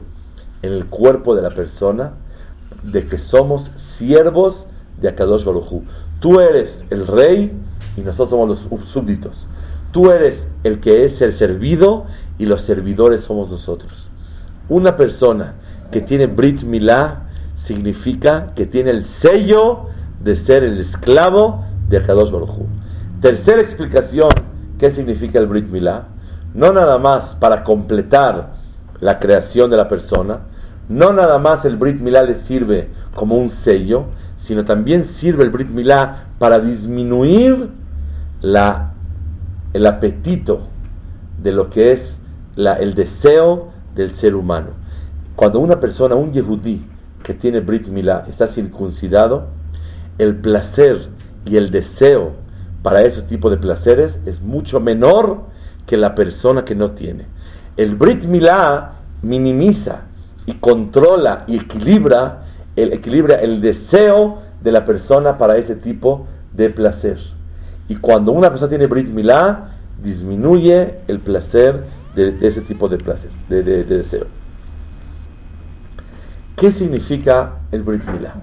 en 0.61 0.73
el 0.73 0.85
cuerpo 0.85 1.35
de 1.35 1.41
la 1.41 1.51
persona 1.51 2.13
de 2.83 3.07
que 3.07 3.17
somos 3.29 3.63
siervos 3.97 4.55
de 5.01 5.09
Akadosh 5.09 5.43
Baruj 5.43 5.83
Tú 6.19 6.39
eres 6.39 6.71
el 6.89 7.05
rey 7.07 7.51
y 7.95 8.01
nosotros 8.01 8.29
somos 8.29 8.49
los 8.49 8.89
súbditos. 8.91 9.33
Tú 9.91 10.09
eres 10.09 10.39
el 10.63 10.79
que 10.79 11.05
es 11.05 11.21
el 11.21 11.37
servido 11.37 12.05
y 12.37 12.45
los 12.45 12.61
servidores 12.65 13.23
somos 13.25 13.49
nosotros. 13.49 13.91
Una 14.69 14.97
persona 14.97 15.55
que 15.91 16.01
tiene 16.01 16.25
Brit 16.27 16.63
Milá 16.63 17.27
significa 17.67 18.53
que 18.55 18.65
tiene 18.65 18.91
el 18.91 19.05
sello 19.21 19.87
de 20.23 20.43
ser 20.45 20.63
el 20.63 20.81
esclavo 20.81 21.65
de 21.89 21.97
Akadosh 21.97 22.31
Baruj 22.31 22.65
Tercera 23.21 23.61
explicación, 23.61 24.29
¿qué 24.79 24.93
significa 24.95 25.39
el 25.39 25.47
Brit 25.47 25.67
Milá? 25.69 26.07
No 26.53 26.71
nada 26.71 26.97
más 26.97 27.35
para 27.39 27.63
completar 27.63 28.56
la 29.01 29.19
creación 29.19 29.69
de 29.69 29.77
la 29.77 29.89
persona, 29.89 30.39
no 30.89 31.11
nada 31.11 31.37
más 31.37 31.65
el 31.65 31.77
Brit 31.77 31.99
Milá 31.99 32.23
le 32.23 32.43
sirve 32.47 32.89
como 33.15 33.35
un 33.35 33.51
sello, 33.63 34.05
sino 34.47 34.65
también 34.65 35.09
sirve 35.19 35.43
el 35.43 35.49
Brit 35.49 35.69
Milá 35.69 36.27
para 36.39 36.59
disminuir 36.59 37.69
la, 38.41 38.93
el 39.73 39.85
apetito 39.85 40.67
de 41.41 41.51
lo 41.51 41.69
que 41.69 41.91
es 41.91 41.99
la, 42.55 42.73
el 42.73 42.95
deseo 42.95 43.71
del 43.95 44.19
ser 44.19 44.35
humano. 44.35 44.69
Cuando 45.35 45.59
una 45.59 45.79
persona, 45.79 46.15
un 46.15 46.31
yehudí 46.31 46.83
que 47.23 47.33
tiene 47.33 47.59
Brit 47.59 47.87
Milá, 47.87 48.25
está 48.29 48.53
circuncidado, 48.53 49.47
el 50.17 50.37
placer 50.37 51.09
y 51.45 51.57
el 51.57 51.71
deseo 51.71 52.33
para 52.81 53.01
ese 53.01 53.21
tipo 53.23 53.49
de 53.49 53.57
placeres 53.57 54.13
es 54.25 54.41
mucho 54.41 54.79
menor 54.79 55.43
que 55.85 55.97
la 55.97 56.15
persona 56.15 56.63
que 56.65 56.75
no 56.75 56.91
tiene. 56.91 57.25
El 57.77 57.95
Brit 57.95 58.23
Milá 58.25 58.93
minimiza 59.21 60.01
y 60.45 60.53
controla 60.55 61.43
y 61.47 61.57
equilibra 61.57 62.45
el, 62.75 62.93
equilibra 62.93 63.35
el 63.35 63.61
deseo 63.61 64.41
de 64.61 64.71
la 64.71 64.85
persona 64.85 65.37
para 65.37 65.57
ese 65.57 65.75
tipo 65.75 66.27
de 66.53 66.69
placer. 66.69 67.17
Y 67.87 67.95
cuando 67.95 68.31
una 68.31 68.49
persona 68.49 68.69
tiene 68.69 68.87
Brit 68.87 69.07
Milá, 69.07 69.71
disminuye 70.03 70.99
el 71.07 71.19
placer 71.19 71.83
de, 72.15 72.37
ese 72.41 72.61
tipo 72.61 72.89
de 72.89 72.97
placer, 72.97 73.29
de, 73.49 73.63
deseo. 73.63 74.25
¿Qué 76.57 76.73
significa 76.73 77.59
el 77.71 77.83
Brit 77.83 78.03
Milá? 78.05 78.33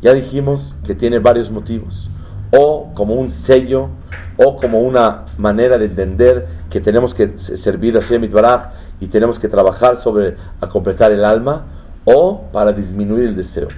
Ya 0.00 0.14
dijimos 0.14 0.60
que 0.86 0.94
tiene 0.94 1.18
varios 1.18 1.50
motivos, 1.50 2.10
o 2.56 2.92
como 2.94 3.14
un 3.14 3.34
sello, 3.46 3.88
o 4.36 4.56
como 4.56 4.80
una 4.80 5.26
manera 5.36 5.78
de 5.78 5.86
entender 5.86 6.46
que 6.72 6.80
tenemos 6.80 7.12
que 7.14 7.30
servir 7.62 7.96
a 7.98 8.08
Shemit 8.08 8.32
Baraj 8.32 8.72
y 9.00 9.08
tenemos 9.08 9.38
que 9.38 9.48
trabajar 9.48 10.02
sobre 10.02 10.36
a 10.60 10.68
completar 10.68 11.12
el 11.12 11.24
alma, 11.24 11.66
o 12.04 12.48
para 12.52 12.72
disminuir 12.72 13.28
el 13.28 13.36
deseo. 13.36 13.68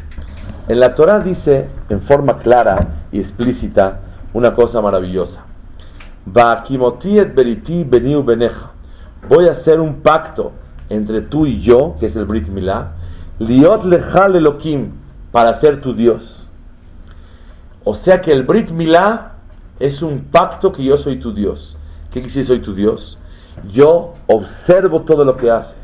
En 0.69 0.81
la 0.81 0.95
Torah 0.95 1.19
dice 1.19 1.69
en 1.89 2.03
forma 2.03 2.39
clara 2.39 3.05
y 3.13 3.21
explícita 3.21 4.01
una 4.33 4.55
cosa 4.55 4.81
maravillosa. 4.81 5.45
Voy 9.29 9.49
a 9.49 9.53
hacer 9.53 9.81
un 9.81 10.03
pacto 10.03 10.53
entre 10.89 11.23
tú 11.23 11.47
y 11.47 11.63
yo, 11.63 11.97
que 12.01 12.07
es 12.07 12.17
el 12.17 12.25
Brit 12.25 12.49
Milá, 12.49 12.93
liot 13.39 13.85
lechal 13.85 14.37
elokim, 14.37 14.93
para 15.33 15.61
ser 15.61 15.81
tu 15.81 15.95
Dios. 15.95 16.23
O 17.85 17.97
sea 17.97 18.23
que 18.23 18.31
el 18.31 18.45
Brit 18.45 18.71
Milá 18.71 19.33
es 19.81 20.01
un 20.01 20.27
pacto 20.31 20.73
que 20.73 20.85
yo 20.85 20.97
soy 20.99 21.19
tu 21.19 21.35
Dios. 21.35 21.77
¿Qué 22.15 22.23
quiere 22.23 22.47
soy 22.47 22.61
tu 22.61 22.77
Dios? 22.77 23.19
Yo 23.73 24.15
observo 24.29 25.01
todo 25.01 25.25
lo 25.25 25.37
que 25.37 25.51
haces. 25.51 25.75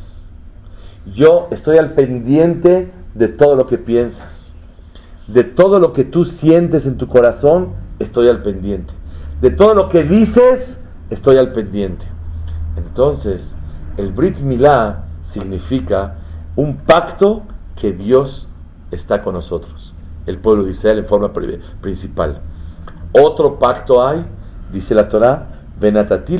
Yo 1.16 1.49
estoy 1.51 1.77
al 1.77 1.95
pendiente 1.95 2.93
de 3.14 3.29
todo 3.29 3.57
lo 3.57 3.66
que 3.66 3.79
piensas. 3.79 4.31
De 5.27 5.43
todo 5.43 5.81
lo 5.81 5.93
que 5.93 6.05
tú 6.05 6.25
sientes 6.40 6.87
en 6.87 6.99
tu 6.99 7.09
corazón, 7.09 7.73
estoy 7.99 8.29
al 8.29 8.45
pendiente. 8.45 8.93
De 9.40 9.51
todo 9.51 9.75
lo 9.75 9.88
que 9.88 10.05
dices, 10.05 10.69
estoy 11.11 11.37
al 11.37 11.53
pendiente. 11.53 12.05
Entonces, 12.77 13.40
el 13.97 14.12
Brit 14.12 14.38
Milá 14.38 15.07
significa 15.33 16.14
un 16.55 16.77
pacto 16.87 17.43
que 17.81 17.90
Dios 17.93 18.47
está 18.93 19.25
con 19.25 19.35
nosotros, 19.35 19.93
el 20.27 20.38
pueblo 20.38 20.62
de 20.62 20.73
Israel 20.73 21.01
en 21.01 21.07
forma 21.07 21.33
principal. 21.81 22.40
Otro 23.21 23.59
pacto 23.59 24.07
hay, 24.07 24.25
dice 24.73 24.95
la 24.95 25.09
Benatati 25.81 26.37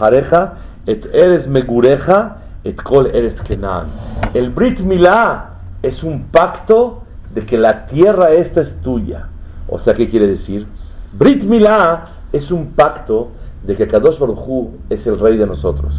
hareja 0.00 0.54
et 0.86 1.06
eres 1.12 1.46
megureja 1.46 2.36
et 2.64 2.76
kol 2.82 3.06
eres 3.12 3.38
kenan. 3.46 3.88
El 4.34 4.50
Brit 4.50 4.80
Milá 4.80 5.50
es 5.82 6.02
un 6.02 6.24
pacto 6.32 7.02
de 7.34 7.44
que 7.44 7.58
la 7.58 7.86
tierra 7.86 8.32
esta 8.32 8.62
es 8.62 8.80
tuya. 8.82 9.28
O 9.68 9.80
sea, 9.80 9.94
¿qué 9.94 10.08
quiere 10.08 10.26
decir? 10.28 10.66
Brit 11.12 11.42
Milá 11.44 12.06
es 12.32 12.50
un 12.50 12.72
pacto 12.72 13.30
de 13.66 13.76
que 13.76 13.86
Kadosh 13.86 14.18
Baruj 14.18 14.70
es 14.90 15.06
el 15.06 15.18
rey 15.18 15.36
de 15.36 15.46
nosotros. 15.46 15.94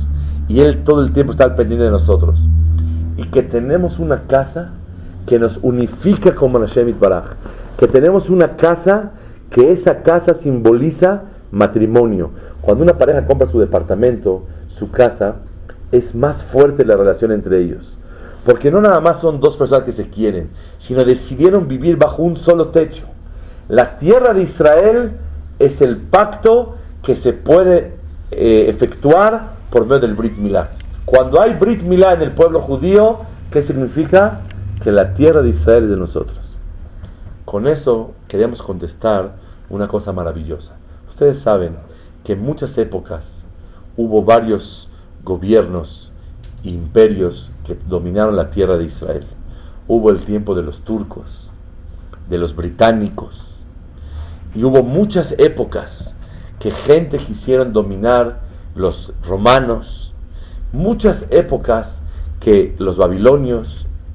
Y 0.48 0.62
él 0.62 0.84
todo 0.84 1.02
el 1.02 1.14
tiempo 1.14 1.34
está 1.34 1.46
al 1.46 1.56
pendiente 1.56 1.86
de 1.86 1.92
nosotros. 1.92 2.40
Y 3.18 3.28
que 3.30 3.44
tenemos 3.44 3.98
una 4.00 4.24
casa 4.28 4.72
que 5.28 5.40
nos 5.40 5.58
unifica 5.62 6.36
como 6.36 6.60
Hashem 6.60 7.00
Baraj. 7.00 7.26
Que 7.78 7.88
tenemos 7.88 8.30
una 8.30 8.56
casa 8.58 9.12
que 9.52 9.74
esa 9.74 10.04
casa 10.04 10.38
simboliza 10.44 11.24
matrimonio. 11.52 12.32
Cuando 12.62 12.84
una 12.84 12.98
pareja 12.98 13.26
compra 13.26 13.52
su 13.52 13.60
departamento, 13.60 14.44
su 14.80 14.92
casa, 14.92 15.38
es 15.92 16.14
más 16.16 16.42
fuerte 16.52 16.86
la 16.86 16.96
relación 16.96 17.32
entre 17.32 17.62
ellos. 17.62 17.84
Porque 18.46 18.72
no 18.72 18.82
nada 18.82 19.00
más 19.02 19.22
son 19.22 19.40
dos 19.40 19.58
personas 19.58 19.86
que 19.86 19.94
se 19.94 20.10
quieren, 20.10 20.50
sino 20.88 21.04
decidieron 21.04 21.68
vivir 21.68 21.98
bajo 21.98 22.22
un 22.22 22.38
solo 22.38 22.70
techo. 22.70 23.04
La 23.68 23.98
tierra 23.98 24.34
de 24.34 24.44
Israel 24.44 25.12
es 25.58 25.80
el 25.82 25.98
pacto 25.98 26.76
que 27.04 27.22
se 27.22 27.34
puede 27.34 27.96
eh, 28.32 28.66
efectuar 28.70 29.56
por 29.72 29.86
medio 29.86 30.02
del 30.02 30.16
Brit 30.16 30.38
Milá. 30.38 30.72
Cuando 31.06 31.42
hay 31.42 31.54
Brit 31.54 31.82
Milá 31.82 32.14
en 32.14 32.22
el 32.22 32.32
pueblo 32.34 32.62
judío, 32.62 33.20
¿qué 33.52 33.66
significa? 33.66 34.42
Que 34.84 34.92
la 34.92 35.14
tierra 35.16 35.42
de 35.42 35.50
Israel 35.50 35.86
es 35.86 35.90
de 35.92 35.98
nosotros. 35.98 36.38
Con 37.46 37.68
eso 37.68 38.14
queríamos 38.28 38.62
contestar 38.62 39.36
una 39.70 39.88
cosa 39.88 40.12
maravillosa. 40.12 40.76
Ustedes 41.16 41.42
saben 41.44 41.78
que 42.26 42.34
en 42.34 42.42
muchas 42.42 42.78
épocas 42.78 43.24
hubo 43.96 44.26
varios 44.26 44.90
gobiernos, 45.24 46.12
imperios 46.62 47.50
que 47.66 47.78
dominaron 47.88 48.36
la 48.36 48.52
tierra 48.52 48.76
de 48.76 48.88
Israel. 48.88 49.26
Hubo 49.88 50.10
el 50.10 50.26
tiempo 50.26 50.56
de 50.56 50.64
los 50.64 50.78
turcos, 50.84 51.26
de 52.30 52.38
los 52.38 52.54
británicos, 52.54 53.34
y 54.54 54.66
hubo 54.66 54.84
muchas 54.84 55.28
épocas 55.38 55.90
que 56.60 56.72
gente 56.72 57.18
quisieron 57.20 57.72
dominar 57.72 58.42
los 58.76 59.14
romanos, 59.26 60.12
muchas 60.74 61.16
épocas 61.30 61.88
que 62.42 62.76
los 62.78 62.98
babilonios 62.98 63.70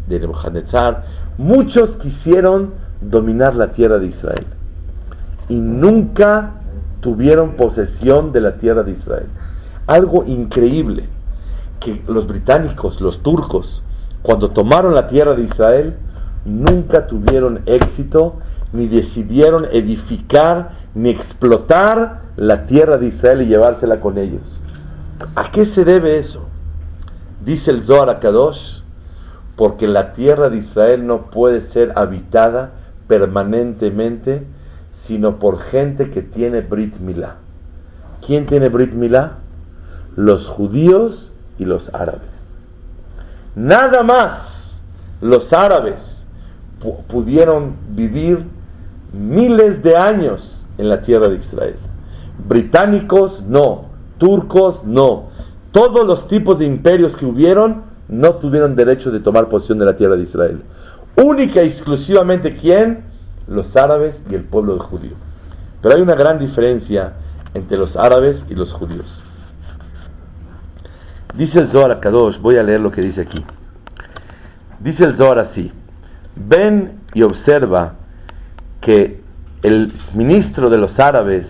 de 0.06 0.20
Nebuchadnezzar, 0.20 1.06
muchos 1.38 1.96
quisieron 2.02 2.74
dominar 3.00 3.54
la 3.54 3.72
tierra 3.72 3.98
de 3.98 4.08
Israel 4.08 4.46
y 5.48 5.54
nunca 5.54 6.60
tuvieron 7.00 7.56
posesión 7.56 8.32
de 8.32 8.40
la 8.40 8.56
tierra 8.58 8.82
de 8.82 8.92
Israel. 8.92 9.26
Algo 9.86 10.24
increíble 10.24 11.04
que 11.80 12.02
los 12.08 12.26
británicos, 12.26 13.00
los 13.00 13.22
turcos, 13.22 13.82
cuando 14.22 14.50
tomaron 14.50 14.94
la 14.94 15.08
tierra 15.08 15.34
de 15.34 15.44
Israel, 15.44 15.94
nunca 16.44 17.06
tuvieron 17.06 17.60
éxito, 17.66 18.36
ni 18.72 18.86
decidieron 18.86 19.66
edificar, 19.72 20.72
ni 20.94 21.10
explotar 21.10 22.22
la 22.36 22.66
tierra 22.66 22.98
de 22.98 23.08
Israel 23.08 23.42
y 23.42 23.46
llevársela 23.46 24.00
con 24.00 24.18
ellos. 24.18 24.42
¿A 25.34 25.50
qué 25.52 25.66
se 25.74 25.84
debe 25.84 26.18
eso? 26.18 26.46
Dice 27.44 27.70
el 27.70 27.86
Zohar 27.86 28.20
Kadosh, 28.20 28.58
porque 29.56 29.86
la 29.86 30.14
tierra 30.14 30.48
de 30.48 30.58
Israel 30.58 31.06
no 31.06 31.30
puede 31.30 31.70
ser 31.72 31.92
habitada 31.96 32.72
permanentemente, 33.08 34.46
sino 35.11 35.40
por 35.40 35.59
gente 35.73 36.11
que 36.12 36.23
tiene 36.23 36.61
Brit 36.61 36.96
Milá. 37.01 37.38
¿Quién 38.25 38.46
tiene 38.46 38.68
Brit 38.68 38.92
Milá? 38.92 39.38
Los 40.14 40.46
judíos 40.51 41.33
y 41.59 41.64
los 41.64 41.83
árabes. 41.92 42.31
Nada 43.57 44.05
más 44.05 44.42
los 45.20 45.53
árabes 45.53 45.96
pudieron 47.09 47.75
vivir 47.88 48.44
miles 49.12 49.83
de 49.83 49.96
años 49.96 50.40
en 50.79 50.88
la 50.88 51.03
tierra 51.03 51.29
de 51.29 51.38
Israel. 51.38 51.75
Británicos 52.46 53.42
no, 53.49 53.87
turcos 54.18 54.85
no. 54.85 55.31
Todos 55.73 56.07
los 56.07 56.29
tipos 56.29 56.57
de 56.61 56.66
imperios 56.66 57.16
que 57.16 57.27
hubieron 57.27 57.83
no 58.09 58.37
tuvieron 58.37 58.77
derecho 58.77 59.11
de 59.11 59.18
tomar 59.18 59.49
posesión 59.49 59.81
de 59.81 59.87
la 59.87 59.96
tierra 59.96 60.14
de 60.14 60.23
Israel. 60.23 60.62
Única 61.16 61.64
y 61.64 61.70
exclusivamente 61.70 62.57
quién? 62.59 63.10
Los 63.50 63.76
árabes 63.76 64.14
y 64.30 64.36
el 64.36 64.44
pueblo 64.44 64.78
judío. 64.78 65.16
Pero 65.82 65.96
hay 65.96 66.00
una 66.00 66.14
gran 66.14 66.38
diferencia 66.38 67.14
entre 67.52 67.76
los 67.76 67.94
árabes 67.96 68.36
y 68.48 68.54
los 68.54 68.72
judíos. 68.72 69.06
Dice 71.34 71.58
el 71.58 71.72
Zohar 71.72 71.98
Kadosh, 71.98 72.38
voy 72.40 72.56
a 72.56 72.62
leer 72.62 72.80
lo 72.80 72.92
que 72.92 73.02
dice 73.02 73.22
aquí. 73.22 73.44
Dice 74.78 75.04
el 75.04 75.16
Zohar 75.16 75.40
así: 75.40 75.72
Ven 76.36 77.00
y 77.12 77.22
observa 77.22 77.94
que 78.80 79.20
el 79.62 79.92
ministro 80.14 80.70
de 80.70 80.78
los 80.78 80.96
árabes 80.98 81.44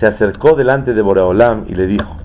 se 0.00 0.06
acercó 0.06 0.56
delante 0.56 0.94
de 0.94 1.00
Boreolam 1.00 1.66
y 1.68 1.74
le 1.76 1.86
dijo: 1.86 2.16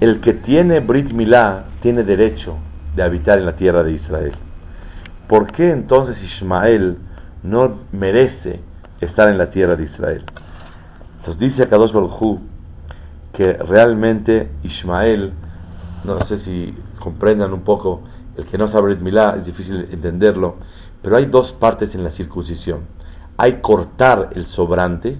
El 0.00 0.20
que 0.20 0.34
tiene 0.34 0.80
Brit 0.80 1.12
Milá 1.12 1.64
tiene 1.80 2.02
derecho 2.02 2.58
de 2.94 3.02
habitar 3.02 3.38
en 3.38 3.46
la 3.46 3.56
tierra 3.56 3.82
de 3.82 3.92
Israel. 3.92 4.34
¿Por 5.28 5.50
qué 5.52 5.70
entonces 5.70 6.16
Ismael 6.22 6.98
no 7.42 7.80
merece 7.92 8.60
estar 9.00 9.28
en 9.28 9.38
la 9.38 9.50
tierra 9.50 9.76
de 9.76 9.84
Israel? 9.84 10.24
Entonces 11.18 11.50
dice 11.50 11.62
a 11.62 11.68
Kadosh 11.68 11.92
que 13.32 13.52
realmente 13.52 14.48
Ismael, 14.62 15.32
no 16.04 16.24
sé 16.26 16.40
si 16.44 16.74
comprendan 17.00 17.52
un 17.52 17.62
poco, 17.62 18.02
el 18.36 18.46
que 18.46 18.58
no 18.58 18.70
sabe 18.70 18.96
Milá 18.96 19.36
es 19.38 19.46
difícil 19.46 19.88
entenderlo, 19.90 20.56
pero 21.02 21.16
hay 21.16 21.26
dos 21.26 21.52
partes 21.52 21.94
en 21.94 22.04
la 22.04 22.10
circuncisión. 22.12 22.80
Hay 23.36 23.60
cortar 23.60 24.30
el 24.34 24.46
sobrante 24.48 25.18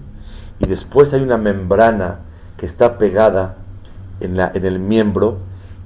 y 0.58 0.66
después 0.66 1.12
hay 1.12 1.22
una 1.22 1.36
membrana 1.36 2.20
que 2.56 2.66
está 2.66 2.98
pegada 2.98 3.56
en, 4.20 4.36
la, 4.36 4.50
en 4.54 4.64
el 4.64 4.78
miembro 4.78 5.38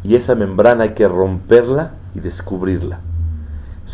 y 0.04 0.14
esa 0.16 0.34
membrana 0.34 0.84
hay 0.84 0.94
que 0.94 1.08
romperla 1.08 1.92
y 2.14 2.20
descubrirla. 2.20 3.00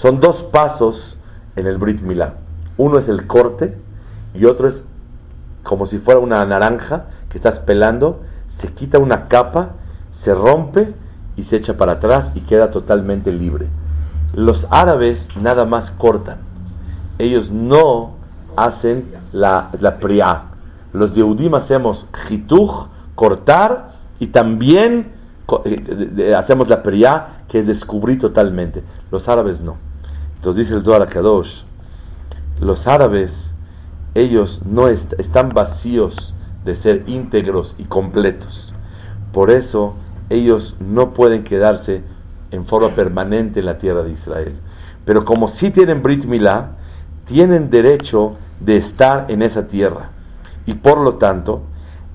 Son 0.02 0.20
dos 0.20 0.44
pasos 0.52 1.15
en 1.56 1.66
el 1.66 1.78
Brit 1.78 2.00
Milá. 2.00 2.34
Uno 2.76 2.98
es 2.98 3.08
el 3.08 3.26
corte 3.26 3.76
y 4.34 4.44
otro 4.44 4.68
es 4.68 4.74
como 5.62 5.86
si 5.88 5.98
fuera 5.98 6.20
una 6.20 6.44
naranja 6.44 7.06
que 7.30 7.38
estás 7.38 7.58
pelando, 7.60 8.22
se 8.60 8.68
quita 8.68 8.98
una 8.98 9.28
capa, 9.28 9.70
se 10.24 10.32
rompe 10.34 10.94
y 11.36 11.44
se 11.44 11.56
echa 11.56 11.76
para 11.76 11.94
atrás 11.94 12.30
y 12.34 12.40
queda 12.42 12.70
totalmente 12.70 13.32
libre. 13.32 13.66
Los 14.34 14.58
árabes 14.70 15.18
nada 15.40 15.64
más 15.64 15.90
cortan. 15.98 16.38
Ellos 17.18 17.50
no 17.50 18.16
hacen 18.56 19.12
la, 19.32 19.70
la 19.80 19.98
priá. 19.98 20.44
Los 20.92 21.14
de 21.14 21.50
hacemos 21.56 22.06
jituj, 22.28 22.88
cortar, 23.14 23.96
y 24.18 24.28
también 24.28 25.12
eh, 25.64 26.34
hacemos 26.34 26.68
la 26.68 26.82
priá, 26.82 27.44
que 27.48 27.60
es 27.60 27.66
descubrir 27.66 28.20
totalmente. 28.20 28.82
Los 29.10 29.28
árabes 29.28 29.60
no. 29.60 29.76
Entonces 30.46 30.66
dice 30.66 30.78
el 30.78 30.84
Zohar 30.84 31.08
Kadosh, 31.08 31.50
los 32.60 32.86
árabes, 32.86 33.32
ellos 34.14 34.60
no 34.64 34.86
están 34.86 35.48
vacíos 35.48 36.14
de 36.64 36.80
ser 36.82 37.02
íntegros 37.08 37.74
y 37.78 37.84
completos. 37.86 38.72
Por 39.32 39.50
eso 39.50 39.96
ellos 40.30 40.76
no 40.78 41.14
pueden 41.14 41.42
quedarse 41.42 42.04
en 42.52 42.64
forma 42.66 42.94
permanente 42.94 43.58
en 43.58 43.66
la 43.66 43.78
tierra 43.78 44.04
de 44.04 44.12
Israel. 44.12 44.54
Pero 45.04 45.24
como 45.24 45.56
sí 45.56 45.72
tienen 45.72 46.04
Brit 46.04 46.24
Milá, 46.24 46.76
tienen 47.26 47.68
derecho 47.68 48.36
de 48.60 48.76
estar 48.76 49.28
en 49.28 49.42
esa 49.42 49.66
tierra. 49.66 50.10
Y 50.64 50.74
por 50.74 50.98
lo 50.98 51.14
tanto, 51.14 51.62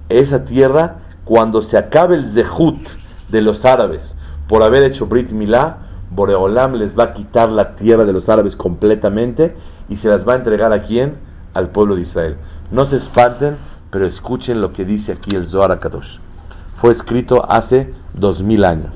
esa 0.07 0.45
tierra, 0.45 0.99
cuando 1.25 1.63
se 1.63 1.77
acabe 1.77 2.15
el 2.15 2.33
Zehut 2.33 2.79
de 3.27 3.41
los 3.41 3.59
árabes 3.65 3.99
por 4.47 4.63
haber 4.63 4.83
hecho 4.83 5.05
Brit 5.05 5.31
Milá, 5.31 5.80
Boreolam 6.11 6.75
les 6.75 6.91
va 6.97 7.05
a 7.05 7.13
quitar 7.13 7.49
la 7.49 7.75
tierra 7.75 8.05
de 8.05 8.13
los 8.13 8.27
árabes 8.27 8.55
completamente 8.55 9.55
y 9.89 9.97
se 9.97 10.07
las 10.07 10.27
va 10.27 10.33
a 10.33 10.37
entregar 10.37 10.73
a 10.73 10.83
quién? 10.83 11.15
Al 11.53 11.69
pueblo 11.69 11.95
de 11.95 12.01
Israel. 12.01 12.37
No 12.71 12.89
se 12.89 12.97
espanten, 12.97 13.57
pero 13.91 14.05
escuchen 14.05 14.61
lo 14.61 14.73
que 14.73 14.85
dice 14.85 15.13
aquí 15.13 15.35
el 15.35 15.49
Zohar 15.49 15.79
Kadosh. 15.79 16.19
Fue 16.81 16.93
escrito 16.93 17.43
hace 17.49 17.93
dos 18.13 18.41
mil 18.41 18.65
años. 18.65 18.93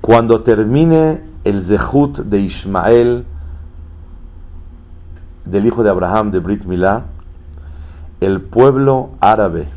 Cuando 0.00 0.42
termine 0.42 1.20
el 1.44 1.66
Zehut 1.66 2.18
de 2.18 2.38
Ismael, 2.38 3.24
del 5.44 5.66
hijo 5.66 5.82
de 5.82 5.90
Abraham 5.90 6.30
de 6.30 6.38
Brit 6.38 6.64
Milá, 6.64 7.06
el 8.20 8.42
pueblo 8.42 9.10
árabe 9.20 9.68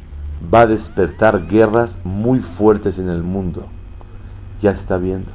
va 0.54 0.62
a 0.62 0.67
despertar 0.67 1.47
guerras 1.47 1.89
muy 2.04 2.39
fuertes 2.58 2.97
en 2.97 3.10
el 3.10 3.23
mundo. 3.23 3.65
Ya 4.61 4.73
se 4.73 4.81
está 4.81 4.97
viendo. 4.97 5.31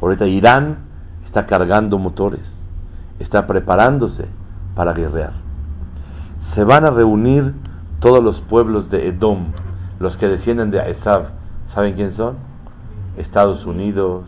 Ahorita 0.00 0.26
Irán 0.26 0.78
está 1.26 1.46
cargando 1.46 1.98
motores, 1.98 2.42
está 3.18 3.46
preparándose 3.46 4.26
para 4.74 4.92
guerrear. 4.92 5.32
Se 6.54 6.62
van 6.62 6.86
a 6.86 6.90
reunir 6.90 7.54
todos 8.00 8.22
los 8.22 8.40
pueblos 8.42 8.90
de 8.90 9.08
Edom, 9.08 9.46
los 9.98 10.16
que 10.18 10.28
descienden 10.28 10.70
de 10.70 10.90
Esav. 10.90 11.30
¿Saben 11.74 11.94
quién 11.94 12.16
son? 12.16 12.36
Estados 13.16 13.64
Unidos, 13.64 14.24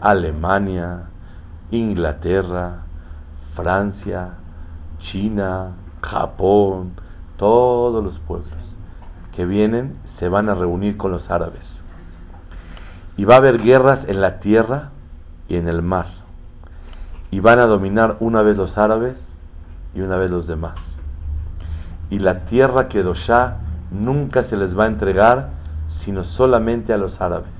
Alemania, 0.00 1.08
Inglaterra, 1.70 2.84
Francia, 3.54 4.34
China, 5.10 5.72
Japón, 6.02 6.92
todos 7.36 8.02
los 8.02 8.18
pueblos 8.20 8.48
que 9.34 9.44
vienen 9.44 9.96
se 10.18 10.28
van 10.28 10.48
a 10.48 10.54
reunir 10.54 10.96
con 10.96 11.12
los 11.12 11.28
árabes. 11.30 11.69
Y 13.20 13.26
va 13.26 13.34
a 13.34 13.36
haber 13.36 13.60
guerras 13.60 13.98
en 14.08 14.22
la 14.22 14.40
tierra 14.40 14.92
y 15.46 15.56
en 15.56 15.68
el 15.68 15.82
mar. 15.82 16.06
Y 17.30 17.40
van 17.40 17.58
a 17.58 17.66
dominar 17.66 18.16
una 18.20 18.40
vez 18.40 18.56
los 18.56 18.78
árabes 18.78 19.14
y 19.94 20.00
una 20.00 20.16
vez 20.16 20.30
los 20.30 20.46
demás. 20.46 20.76
Y 22.08 22.18
la 22.18 22.46
tierra 22.46 22.88
que 22.88 23.04
ya 23.28 23.58
nunca 23.90 24.44
se 24.44 24.56
les 24.56 24.74
va 24.74 24.84
a 24.84 24.86
entregar 24.86 25.50
sino 26.02 26.24
solamente 26.24 26.94
a 26.94 26.96
los 26.96 27.20
árabes. 27.20 27.50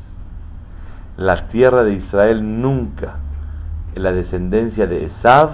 La 1.19 1.49
tierra 1.49 1.85
de 1.85 1.93
Israel 1.93 2.63
nunca, 2.63 3.17
la 3.95 4.13
descendencia 4.13 4.87
de 4.87 5.05
Esav, 5.05 5.51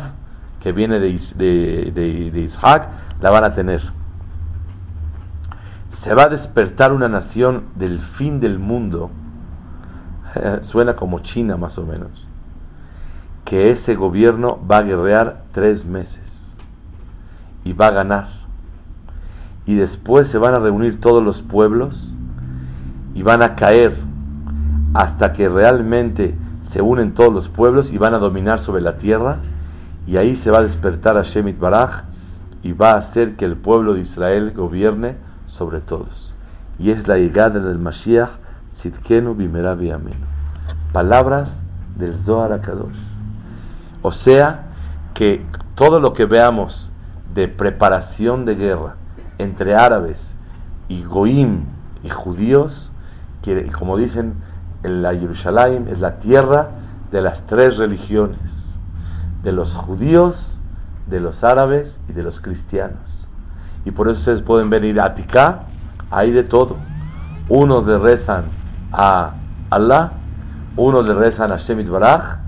que 0.62 0.70
viene 0.70 1.00
de, 1.00 1.20
de, 1.34 2.30
de 2.30 2.40
Isaac, 2.42 2.90
la 3.20 3.32
van 3.32 3.42
a 3.42 3.54
tener 3.56 3.82
se 6.04 6.14
va 6.14 6.24
a 6.24 6.28
despertar 6.28 6.92
una 6.92 7.08
nación 7.08 7.64
del 7.74 7.98
fin 8.16 8.38
del 8.38 8.60
mundo, 8.60 9.10
suena 10.72 10.96
como 10.96 11.20
China 11.20 11.56
más 11.56 11.76
o 11.78 11.84
menos, 11.84 12.10
que 13.44 13.70
ese 13.70 13.94
gobierno 13.94 14.58
va 14.70 14.78
a 14.78 14.82
guerrear 14.82 15.44
tres 15.52 15.84
meses 15.84 16.26
y 17.64 17.72
va 17.72 17.86
a 17.86 17.92
ganar. 17.92 18.28
Y 19.66 19.74
después 19.74 20.28
se 20.30 20.38
van 20.38 20.54
a 20.54 20.60
reunir 20.60 21.00
todos 21.00 21.22
los 21.22 21.40
pueblos 21.42 21.94
y 23.14 23.22
van 23.22 23.42
a 23.42 23.56
caer 23.56 23.96
hasta 24.94 25.32
que 25.32 25.48
realmente 25.48 26.34
se 26.72 26.80
unen 26.80 27.14
todos 27.14 27.32
los 27.32 27.48
pueblos 27.48 27.86
y 27.90 27.98
van 27.98 28.14
a 28.14 28.18
dominar 28.18 28.64
sobre 28.64 28.82
la 28.82 28.98
tierra. 28.98 29.38
Y 30.06 30.16
ahí 30.16 30.40
se 30.44 30.50
va 30.50 30.58
a 30.58 30.62
despertar 30.62 31.16
a 31.16 31.22
Shemit 31.22 31.58
Baraj 31.58 32.04
y 32.62 32.72
va 32.72 32.92
a 32.92 32.98
hacer 32.98 33.36
que 33.36 33.44
el 33.44 33.56
pueblo 33.56 33.94
de 33.94 34.02
Israel 34.02 34.52
gobierne 34.54 35.16
sobre 35.58 35.80
todos. 35.80 36.32
Y 36.78 36.90
es 36.90 37.06
la 37.08 37.16
llegada 37.16 37.58
del 37.60 37.78
Mashiach, 37.78 38.30
Sitkenu 38.82 39.34
Bimerabi 39.34 39.90
Amenu. 39.90 40.26
Palabras 40.92 41.48
del 41.96 42.18
Zohar 42.24 42.52
Akadosh. 42.52 42.96
O 44.02 44.12
sea, 44.12 44.66
que 45.14 45.44
todo 45.74 46.00
lo 46.00 46.12
que 46.12 46.26
veamos 46.26 46.74
de 47.34 47.48
preparación 47.48 48.44
de 48.44 48.54
guerra 48.54 48.96
entre 49.38 49.74
árabes 49.74 50.16
y 50.88 51.02
goim 51.04 51.64
y 52.02 52.08
judíos, 52.10 52.72
que 53.42 53.70
como 53.72 53.96
dicen 53.96 54.34
en 54.82 55.02
la 55.02 55.14
Jerusalén 55.14 55.88
es 55.90 55.98
la 55.98 56.20
tierra 56.20 56.68
de 57.10 57.20
las 57.20 57.46
tres 57.46 57.76
religiones, 57.76 58.38
de 59.42 59.52
los 59.52 59.72
judíos, 59.72 60.34
de 61.08 61.20
los 61.20 61.42
árabes 61.42 61.88
y 62.08 62.12
de 62.12 62.22
los 62.22 62.40
cristianos. 62.40 62.98
Y 63.84 63.90
por 63.92 64.08
eso 64.08 64.18
ustedes 64.18 64.42
pueden 64.42 64.70
ver 64.70 64.84
ir 64.84 65.00
a 65.00 65.14
Ticá, 65.14 65.64
hay 66.10 66.32
de 66.32 66.44
todo. 66.44 66.76
Unos 67.48 67.86
le 67.86 67.98
rezan 67.98 68.44
a 68.96 69.34
Allah, 69.70 70.12
unos 70.76 71.06
le 71.06 71.14
rezan 71.14 71.52
a 71.52 71.58
Shemit 71.58 71.88
Baraj, 71.88 72.38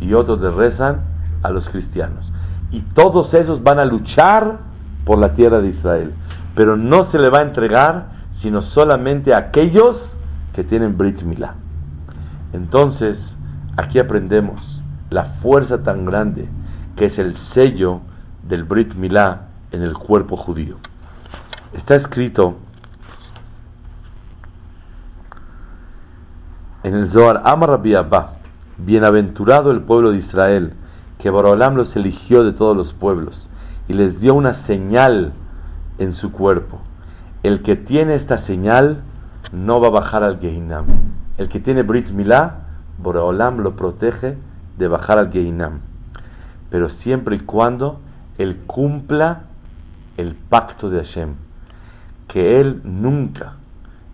y 0.00 0.14
otros 0.14 0.40
le 0.40 0.50
rezan 0.50 1.00
a 1.42 1.50
los 1.50 1.68
cristianos. 1.68 2.30
Y 2.70 2.80
todos 2.94 3.32
esos 3.34 3.62
van 3.62 3.78
a 3.78 3.84
luchar 3.84 4.58
por 5.04 5.18
la 5.18 5.34
tierra 5.34 5.60
de 5.60 5.68
Israel. 5.68 6.12
Pero 6.54 6.76
no 6.76 7.10
se 7.10 7.18
le 7.18 7.30
va 7.30 7.38
a 7.38 7.42
entregar 7.42 8.16
sino 8.42 8.62
solamente 8.62 9.34
a 9.34 9.38
aquellos 9.38 9.96
que 10.52 10.64
tienen 10.64 10.96
Brit 10.96 11.22
Milá. 11.22 11.54
Entonces, 12.52 13.18
aquí 13.76 13.98
aprendemos 13.98 14.60
la 15.10 15.36
fuerza 15.42 15.82
tan 15.82 16.04
grande 16.04 16.48
que 16.96 17.06
es 17.06 17.18
el 17.18 17.36
sello 17.54 18.00
del 18.42 18.64
Brit 18.64 18.94
Milá 18.94 19.48
en 19.70 19.82
el 19.82 19.94
cuerpo 19.94 20.36
judío. 20.36 20.76
Está 21.72 21.96
escrito 21.96 22.56
en 26.86 26.94
el 26.94 27.10
Zohar, 27.10 27.42
Amar 27.44 27.70
Rabbi 27.70 27.96
Abba, 27.96 28.34
bienaventurado 28.78 29.72
el 29.72 29.80
pueblo 29.80 30.12
de 30.12 30.18
Israel, 30.18 30.72
que 31.18 31.30
Borolam 31.30 31.74
los 31.74 31.94
eligió 31.96 32.44
de 32.44 32.52
todos 32.52 32.76
los 32.76 32.92
pueblos 32.92 33.34
y 33.88 33.92
les 33.92 34.20
dio 34.20 34.34
una 34.34 34.64
señal 34.68 35.32
en 35.98 36.14
su 36.14 36.30
cuerpo. 36.30 36.78
El 37.42 37.64
que 37.64 37.74
tiene 37.74 38.14
esta 38.14 38.46
señal 38.46 39.02
no 39.50 39.80
va 39.80 39.88
a 39.88 40.02
bajar 40.02 40.22
al 40.22 40.38
Gehinam. 40.38 40.86
El 41.38 41.48
que 41.48 41.58
tiene 41.58 41.82
Brit 41.82 42.08
Milá, 42.10 42.66
Borolam 42.98 43.58
lo 43.58 43.74
protege 43.74 44.38
de 44.78 44.86
bajar 44.86 45.18
al 45.18 45.32
Geinam, 45.32 45.80
pero 46.70 46.90
siempre 47.02 47.34
y 47.34 47.40
cuando 47.40 47.98
él 48.38 48.58
cumpla 48.68 49.40
el 50.18 50.36
pacto 50.36 50.88
de 50.88 51.04
Hashem, 51.04 51.34
que 52.28 52.60
él 52.60 52.80
nunca, 52.84 53.54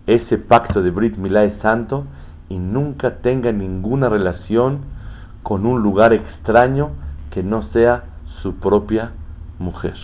ese 0.07 0.39
pacto 0.39 0.81
de 0.81 0.89
Brit 0.89 1.17
Milá 1.17 1.43
es 1.43 1.61
santo 1.61 2.05
y 2.53 2.59
nunca 2.59 3.15
tenga 3.15 3.51
ninguna 3.51 4.09
relación 4.09 4.81
con 5.41 5.65
un 5.65 5.81
lugar 5.81 6.13
extraño 6.13 6.91
que 7.31 7.41
no 7.41 7.63
sea 7.73 8.03
su 8.43 8.57
propia 8.57 9.11
mujer. 9.57 9.95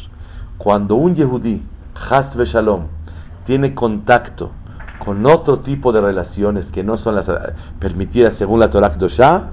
Cuando 0.58 0.96
un 0.96 1.14
Yehudí, 1.14 1.64
Hasbe 2.10 2.46
Shalom, 2.46 2.88
tiene 3.46 3.76
contacto 3.76 4.50
con 5.06 5.26
otro 5.28 5.60
tipo 5.60 5.92
de 5.92 6.02
relaciones 6.02 6.66
que 6.74 6.84
no 6.84 6.98
son 6.98 7.16
las 7.16 7.26
permitidas 7.80 8.34
según 8.40 8.60
la 8.60 8.72
Torah 8.72 8.96
Dosha, 8.98 9.52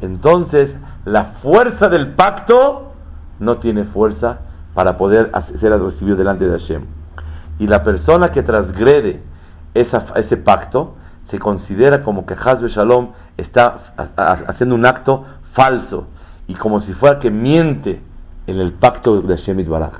entonces 0.00 0.70
la 1.04 1.38
fuerza 1.42 1.88
del 1.88 2.12
pacto 2.14 2.92
no 3.40 3.56
tiene 3.56 3.84
fuerza 3.86 4.38
para 4.74 4.96
poder 4.96 5.32
ser 5.60 5.72
recibido 5.72 6.16
delante 6.16 6.46
de 6.46 6.56
Hashem. 6.56 6.84
Y 7.58 7.66
la 7.66 7.82
persona 7.82 8.30
que 8.30 8.44
transgrede 8.44 9.22
ese 9.74 10.36
pacto 10.36 10.94
se 11.30 11.38
considera 11.38 12.02
como 12.02 12.26
que 12.26 12.34
Hazbe 12.34 12.68
Shalom 12.68 13.08
está 13.36 13.94
haciendo 14.46 14.74
un 14.74 14.86
acto 14.86 15.24
falso 15.52 16.06
y 16.46 16.54
como 16.54 16.80
si 16.82 16.92
fuera 16.94 17.18
que 17.18 17.30
miente 17.30 18.00
en 18.46 18.58
el 18.58 18.72
pacto 18.72 19.20
de 19.20 19.36
Hashem 19.36 19.68
Baraj. 19.68 19.92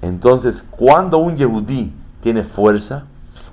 Entonces, 0.00 0.54
cuando 0.70 1.18
un 1.18 1.36
Yehudí 1.36 1.92
tiene 2.22 2.44
fuerza 2.44 3.04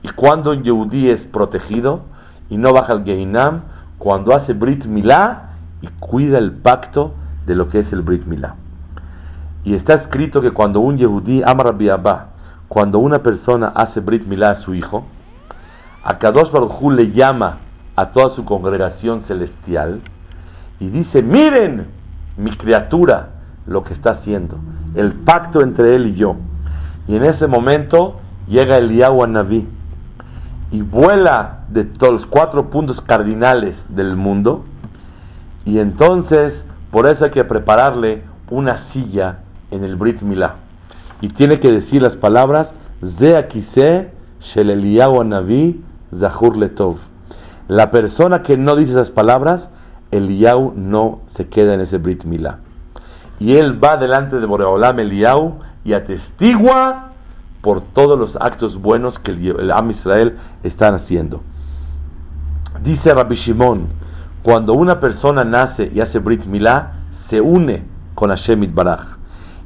y 0.02 0.10
cuando 0.10 0.52
un 0.52 0.64
Yehudí 0.64 1.10
es 1.10 1.22
protegido 1.28 2.02
y 2.50 2.58
no 2.58 2.74
baja 2.74 2.94
al 2.94 3.04
Geinam, 3.04 3.62
cuando 3.98 4.34
hace 4.34 4.54
Brit 4.54 4.86
Milá, 4.86 5.50
y 5.82 5.88
cuida 6.00 6.38
el 6.38 6.54
pacto 6.54 7.14
de 7.46 7.56
lo 7.56 7.70
que 7.70 7.80
es 7.80 7.92
el 7.94 8.02
Brit 8.02 8.26
Milá. 8.26 8.56
Y 9.64 9.76
está 9.76 9.96
escrito 9.96 10.42
que 10.42 10.52
cuando 10.52 10.80
un 10.80 10.98
Yehudí, 10.98 11.42
Amar 11.46 11.68
Abba, 11.68 12.30
cuando 12.68 13.00
una 13.00 13.20
persona 13.20 13.72
hace 13.76 14.00
Brit 14.00 14.26
Milá 14.26 14.52
a 14.52 14.62
su 14.62 14.74
hijo, 14.74 15.06
a 16.04 16.18
Kadosh 16.18 16.52
Baruj 16.52 16.92
le 16.92 17.12
llama 17.12 17.60
a 17.96 18.12
toda 18.12 18.36
su 18.36 18.46
congregación 18.46 19.24
celestial 19.28 20.02
y 20.80 20.90
dice, 20.90 21.22
miren 21.22 21.88
mi 22.38 22.52
criatura 22.56 23.30
lo 23.66 23.84
que 23.84 23.94
está 23.94 24.12
haciendo, 24.12 24.58
el 24.96 25.14
pacto 25.14 25.62
entre 25.62 25.96
él 25.96 26.08
y 26.08 26.16
yo. 26.16 26.36
Y 27.08 27.16
en 27.16 27.26
ese 27.26 27.48
momento 27.48 28.20
llega 28.48 28.78
Eliyahu 28.78 29.28
Naví 29.28 29.68
y 30.72 30.82
vuela 30.82 31.66
de 31.70 31.84
todos 31.84 32.14
los 32.14 32.26
cuatro 32.28 32.70
puntos 32.70 33.00
cardinales 33.02 33.76
del 33.90 34.16
mundo 34.16 34.64
y 35.66 35.80
entonces, 35.80 36.54
por 36.92 37.08
eso 37.08 37.26
hay 37.26 37.32
que 37.32 37.44
prepararle 37.44 38.24
una 38.50 38.92
silla 38.92 39.40
en 39.72 39.84
el 39.84 39.96
Brit 39.96 40.22
Milá. 40.22 40.56
Y 41.22 41.30
tiene 41.30 41.60
que 41.60 41.72
decir 41.72 42.02
las 42.02 42.16
palabras, 42.16 42.70
Ze 43.20 43.38
akise 43.38 44.12
shel 44.54 44.98
Navi 45.28 45.84
zahur 46.18 46.58
letov. 46.58 46.98
La 47.68 47.92
persona 47.92 48.42
que 48.44 48.58
no 48.58 48.76
dice 48.76 48.92
esas 48.94 49.12
palabras, 49.12 49.62
Eliyahu 50.12 50.74
no 50.76 51.22
se 51.38 51.48
queda 51.48 51.76
en 51.76 51.82
ese 51.82 51.98
Brit 51.98 52.24
Milá. 52.24 52.60
Y 53.40 53.56
él 53.56 53.84
va 53.84 53.98
delante 53.98 54.40
de 54.40 54.46
Boreolam 54.46 55.00
Eliyahu 55.00 55.60
y 55.86 55.94
atestigua 55.94 57.12
por 57.62 57.82
todos 57.94 58.18
los 58.18 58.36
actos 58.38 58.82
buenos 58.82 59.18
que 59.20 59.32
el, 59.32 59.72
Am 59.72 59.92
Israel 59.92 60.38
están 60.64 60.96
haciendo. 60.96 61.42
Dice 62.84 63.14
Rabbi 63.14 63.36
Shimon, 63.36 63.88
cuando 64.42 64.74
una 64.74 65.00
persona 65.00 65.44
nace 65.44 65.92
y 65.94 66.00
hace 66.00 66.20
Brit 66.20 66.46
Milá, 66.46 66.94
se 67.30 67.42
une 67.42 67.84
con 68.16 68.30
Hashem 68.30 68.74
Baraj. 68.74 69.18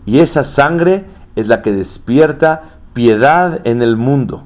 Y 0.06 0.19
esa 0.19 0.53
sangre 0.56 1.06
es 1.36 1.47
la 1.47 1.62
que 1.62 1.71
despierta 1.71 2.79
piedad 2.93 3.62
en 3.63 3.82
el 3.82 3.95
mundo. 3.95 4.43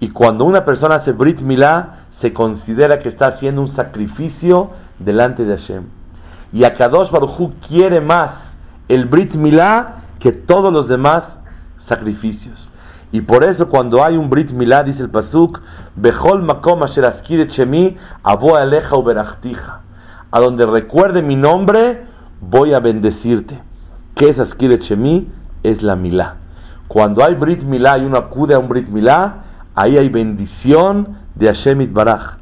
Y 0.00 0.10
cuando 0.10 0.44
una 0.44 0.64
persona 0.64 0.96
hace 0.96 1.12
Brit 1.12 1.40
Milá, 1.40 2.06
se 2.20 2.32
considera 2.32 2.98
que 3.00 3.10
está 3.10 3.28
haciendo 3.28 3.62
un 3.62 3.74
sacrificio 3.76 4.70
delante 4.98 5.44
de 5.44 5.56
Hashem. 5.56 5.84
Y 6.52 6.64
Akadosh 6.64 7.10
Baruj 7.10 7.52
quiere 7.68 8.00
más 8.00 8.30
el 8.88 9.06
Brit 9.06 9.34
Milá 9.34 10.02
que 10.18 10.32
todos 10.32 10.72
los 10.72 10.88
demás 10.88 11.22
sacrificios. 11.88 12.58
Y 13.12 13.22
por 13.22 13.44
eso 13.44 13.68
cuando 13.68 14.04
hay 14.04 14.16
un 14.16 14.30
Brit 14.30 14.50
Milá, 14.50 14.82
dice 14.82 15.02
el 15.02 15.10
Pasuk, 15.10 15.60
Bechol 15.96 16.42
makom 16.42 16.82
asher 16.82 17.48
shemi, 17.56 17.96
abo 18.22 18.56
aleja 18.56 18.96
uberachtija. 18.96 19.80
A 20.30 20.40
donde 20.40 20.64
recuerde 20.64 21.22
mi 21.22 21.36
nombre, 21.36 22.04
voy 22.40 22.72
a 22.72 22.80
bendecirte. 22.80 23.60
¿Qué 24.14 24.30
es 24.30 24.38
askiret 24.38 24.82
shemi? 24.82 25.28
Es 25.62 25.82
la 25.82 25.96
milá. 25.96 26.36
Cuando 26.88 27.24
hay 27.24 27.34
Brit 27.34 27.62
Milá 27.62 27.98
y 27.98 28.04
uno 28.04 28.16
acude 28.18 28.54
a 28.54 28.58
un 28.58 28.68
Brit 28.68 28.88
Milá, 28.88 29.44
ahí 29.82 29.96
hay 29.96 30.08
bendición 30.08 31.18
de 31.34 31.46
Hashem 31.46 31.92
Baraj. 31.92 32.38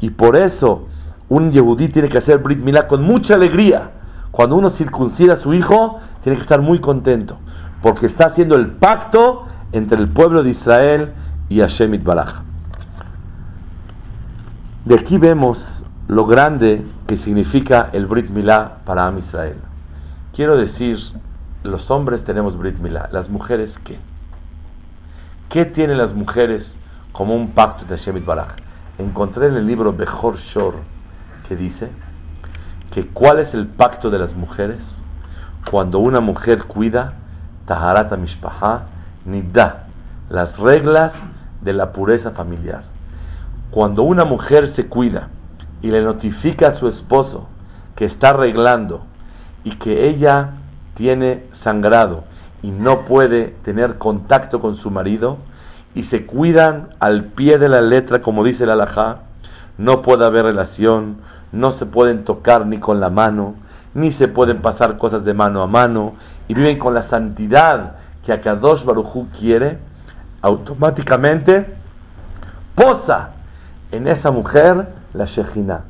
Y 0.00 0.10
por 0.10 0.36
eso 0.36 0.88
un 1.28 1.52
Yehudí 1.52 1.88
tiene 1.88 2.08
que 2.08 2.18
hacer 2.18 2.38
Brit 2.38 2.58
Milá 2.58 2.86
con 2.86 3.02
mucha 3.02 3.34
alegría. 3.34 3.90
Cuando 4.30 4.56
uno 4.56 4.70
circuncida 4.72 5.34
a 5.34 5.40
su 5.40 5.54
hijo, 5.54 6.00
tiene 6.22 6.36
que 6.36 6.42
estar 6.42 6.60
muy 6.60 6.80
contento. 6.80 7.38
Porque 7.82 8.06
está 8.06 8.28
haciendo 8.28 8.56
el 8.56 8.72
pacto 8.72 9.46
entre 9.72 9.98
el 9.98 10.08
pueblo 10.10 10.42
de 10.42 10.50
Israel 10.50 11.12
y 11.48 11.60
Hashem 11.60 12.02
Baraj. 12.04 12.42
De 14.84 14.96
aquí 14.96 15.16
vemos 15.16 15.58
lo 16.08 16.26
grande 16.26 16.84
que 17.06 17.18
significa 17.18 17.90
el 17.92 18.06
Brit 18.06 18.28
Milá 18.28 18.78
para 18.84 19.06
Am 19.06 19.18
Israel. 19.18 19.56
Quiero 20.34 20.56
decir, 20.56 20.98
los 21.62 21.90
hombres 21.90 22.24
tenemos 22.24 22.58
Brit 22.58 22.78
Milá, 22.78 23.08
las 23.12 23.28
mujeres 23.30 23.70
qué? 23.84 23.98
¿Qué 25.48 25.66
tienen 25.66 25.98
las 25.98 26.14
mujeres 26.14 26.66
como 27.12 27.34
un 27.34 27.52
pacto 27.52 27.84
de 27.84 27.98
Hashem 27.98 28.24
Baraj? 28.24 28.56
Encontré 28.98 29.46
en 29.48 29.54
el 29.54 29.66
libro 29.66 29.92
Bechor 29.92 30.38
Shor 30.54 30.74
que 31.48 31.56
dice 31.56 31.90
que 32.92 33.06
cuál 33.08 33.38
es 33.40 33.52
el 33.54 33.68
pacto 33.68 34.10
de 34.10 34.18
las 34.18 34.34
mujeres 34.34 34.78
cuando 35.70 35.98
una 35.98 36.20
mujer 36.20 36.64
cuida 36.64 37.14
Taharata 37.66 38.16
Mishpaha 38.16 38.86
Nidda, 39.24 39.86
las 40.30 40.56
reglas 40.58 41.12
de 41.60 41.72
la 41.72 41.92
pureza 41.92 42.32
familiar. 42.32 42.82
Cuando 43.70 44.02
una 44.02 44.24
mujer 44.24 44.74
se 44.74 44.88
cuida 44.88 45.28
y 45.80 45.90
le 45.90 46.02
notifica 46.02 46.68
a 46.68 46.78
su 46.78 46.88
esposo 46.88 47.48
que 47.96 48.06
está 48.06 48.30
arreglando 48.30 49.06
y 49.64 49.76
que 49.78 50.08
ella 50.08 50.50
tiene 50.96 51.44
sangrado 51.62 52.24
y 52.62 52.70
no 52.70 53.04
puede 53.06 53.56
tener 53.64 53.98
contacto 53.98 54.60
con 54.60 54.76
su 54.76 54.90
marido 54.90 55.38
y 55.94 56.04
se 56.04 56.26
cuidan 56.26 56.88
al 57.00 57.24
pie 57.24 57.58
de 57.58 57.68
la 57.68 57.80
letra 57.80 58.22
como 58.22 58.44
dice 58.44 58.64
el 58.64 58.70
alajá, 58.70 59.18
no 59.78 60.02
puede 60.02 60.26
haber 60.26 60.44
relación, 60.44 61.18
no 61.52 61.78
se 61.78 61.86
pueden 61.86 62.24
tocar 62.24 62.66
ni 62.66 62.78
con 62.78 63.00
la 63.00 63.10
mano, 63.10 63.54
ni 63.94 64.12
se 64.14 64.28
pueden 64.28 64.62
pasar 64.62 64.96
cosas 64.96 65.24
de 65.24 65.34
mano 65.34 65.62
a 65.62 65.66
mano 65.66 66.14
y 66.48 66.54
viven 66.54 66.78
con 66.78 66.94
la 66.94 67.08
santidad 67.10 67.96
que 68.24 68.32
Akadosh 68.32 68.84
Barujú 68.84 69.28
quiere, 69.38 69.78
automáticamente 70.40 71.66
posa 72.74 73.30
en 73.90 74.08
esa 74.08 74.32
mujer 74.32 74.88
la 75.12 75.26
Shejina. 75.26 75.84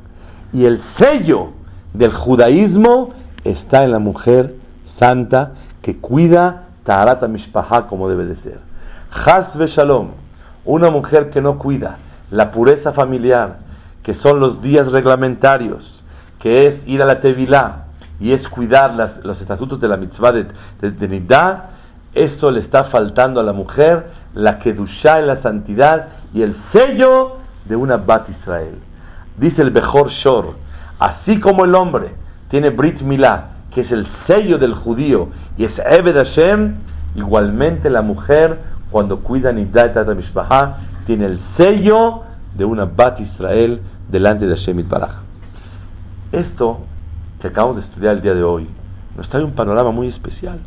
Y 0.51 0.65
el 0.65 0.81
sello 0.99 1.51
del 1.93 2.13
judaísmo 2.13 3.13
está 3.43 3.83
en 3.83 3.91
la 3.91 3.99
mujer 3.99 4.55
santa 4.99 5.53
que 5.81 5.97
cuida 5.97 6.67
Taharata 6.83 7.27
Mishpaha 7.27 7.87
como 7.87 8.09
debe 8.09 8.25
de 8.25 8.35
ser. 8.37 8.72
Hasbe 9.13 9.67
Shalom, 9.67 10.09
una 10.65 10.89
mujer 10.89 11.29
que 11.29 11.41
no 11.41 11.59
cuida 11.59 11.97
la 12.31 12.51
pureza 12.51 12.93
familiar, 12.93 13.59
que 14.01 14.15
son 14.15 14.39
los 14.39 14.61
días 14.61 14.91
reglamentarios, 14.91 15.83
que 16.39 16.61
es 16.61 16.87
ir 16.87 17.01
a 17.01 17.05
la 17.05 17.21
Tevilá, 17.21 17.85
y 18.19 18.33
es 18.33 18.47
cuidar 18.49 18.93
los 19.23 19.39
estatutos 19.39 19.79
de 19.79 19.87
la 19.87 19.97
mitzvah 19.97 20.31
de, 20.31 20.45
de, 20.81 21.07
Nidá, 21.07 21.69
esto 22.13 22.51
le 22.51 22.61
está 22.61 22.85
faltando 22.85 23.39
a 23.39 23.43
la 23.43 23.53
mujer 23.53 24.11
la 24.33 24.59
kedushá 24.59 25.19
la 25.21 25.41
santidad 25.41 26.07
y 26.33 26.41
el 26.41 26.55
sello 26.71 27.37
de 27.65 27.75
una 27.75 27.97
Bat 27.97 28.29
Israel. 28.29 28.79
Dice 29.37 29.61
el 29.61 29.71
Bejor 29.71 30.09
Shor, 30.09 30.55
así 30.99 31.39
como 31.39 31.65
el 31.65 31.75
hombre 31.75 32.15
tiene 32.49 32.69
Brit 32.69 33.01
Milá, 33.01 33.49
que 33.73 33.81
es 33.81 33.91
el 33.91 34.07
sello 34.27 34.57
del 34.57 34.73
judío, 34.73 35.29
y 35.57 35.65
es 35.65 35.73
Eved 35.77 36.15
Hashem, 36.15 36.75
igualmente 37.15 37.89
la 37.89 38.01
mujer, 38.01 38.59
cuando 38.93 39.21
cuida 39.21 39.51
Nidá 39.51 39.91
y 39.91 40.15
Mishpaha, 40.15 40.77
tiene 41.07 41.25
el 41.25 41.39
sello 41.57 42.21
de 42.53 42.63
una 42.63 42.85
Bat 42.85 43.21
Israel 43.21 43.81
delante 44.07 44.45
de 44.45 44.55
Hashem 44.55 44.87
Baraj. 44.87 45.15
Esto 46.31 46.81
que 47.41 47.47
acabamos 47.47 47.77
de 47.77 47.81
estudiar 47.81 48.17
el 48.17 48.21
día 48.21 48.35
de 48.35 48.43
hoy 48.43 48.67
nos 49.17 49.27
trae 49.29 49.43
un 49.43 49.53
panorama 49.53 49.89
muy 49.89 50.09
especial. 50.09 50.59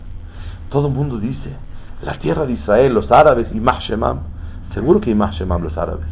Todo 0.71 0.89
el 0.89 0.95
mundo 0.95 1.19
dice, 1.19 1.51
la 2.03 2.19
tierra 2.19 2.47
de 2.47 2.55
Israel, 2.55 2.95
los 2.95 3.13
árabes, 3.13 3.47
y 3.55 3.61
Shemam. 3.61 4.19
Seguro 4.75 5.01
que 5.01 5.11
Imah 5.13 5.31
Shemam 5.31 5.63
los 5.63 5.79
árabes. 5.79 6.09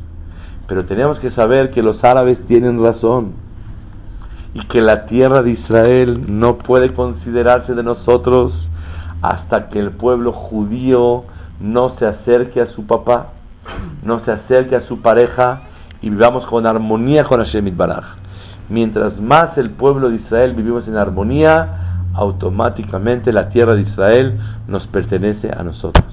Pero 0.69 0.85
tenemos 0.85 1.19
que 1.19 1.33
saber 1.33 1.73
que 1.73 1.83
los 1.83 2.03
árabes 2.05 2.39
tienen 2.47 2.81
razón 2.81 3.33
y 4.55 4.65
que 4.69 4.81
la 4.81 5.07
tierra 5.07 5.43
de 5.43 5.51
Israel 5.51 6.27
no 6.29 6.59
puede 6.59 6.95
considerarse 6.95 7.75
de 7.75 7.83
nosotros 7.83 8.53
hasta 9.21 9.69
que 9.69 9.81
el 9.81 9.91
pueblo 9.91 10.31
judío 10.31 11.25
no 11.65 11.97
se 11.99 12.07
acerque 12.07 12.61
a 12.61 12.67
su 12.67 12.87
papá, 12.87 13.29
no 14.03 14.23
se 14.27 14.31
acerque 14.31 14.77
a 14.77 14.83
su 14.83 15.01
pareja 15.01 15.63
y 16.03 16.11
vivamos 16.11 16.45
con 16.47 16.67
armonía 16.67 17.25
con 17.25 17.43
Hashem 17.43 17.75
Baraj. 17.75 18.05
Mientras 18.69 19.19
más 19.19 19.57
el 19.57 19.71
pueblo 19.71 20.11
de 20.11 20.17
Israel 20.17 20.53
vivimos 20.53 20.87
en 20.87 20.99
armonía, 20.99 22.11
automáticamente 22.13 23.33
la 23.33 23.49
tierra 23.49 23.75
de 23.75 23.81
Israel 23.81 24.39
nos 24.69 24.87
pertenece 24.89 25.51
a 25.57 25.63
nosotros. 25.63 26.05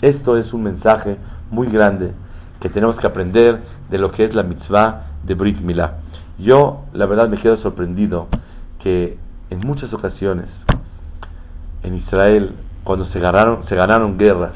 Esto 0.00 0.36
es 0.36 0.52
un 0.52 0.64
mensaje 0.64 1.16
muy 1.52 1.68
grande 1.68 2.12
que 2.60 2.68
tenemos 2.68 2.96
que 2.96 3.06
aprender 3.06 3.60
de 3.88 3.98
lo 3.98 4.10
que 4.10 4.24
es 4.24 4.34
la 4.34 4.42
mitzvah 4.42 5.06
de 5.22 5.34
Brit 5.34 5.60
Milá. 5.60 5.98
Yo, 6.38 6.86
la 6.92 7.06
verdad, 7.06 7.28
me 7.28 7.38
quedo 7.38 7.56
sorprendido 7.58 8.26
que 8.80 9.16
en 9.50 9.60
muchas 9.60 9.92
ocasiones 9.92 10.46
en 11.84 11.94
Israel, 11.94 12.56
cuando 12.82 13.04
se 13.06 13.20
ganaron, 13.20 13.64
se 13.68 13.76
ganaron 13.76 14.18
guerras, 14.18 14.52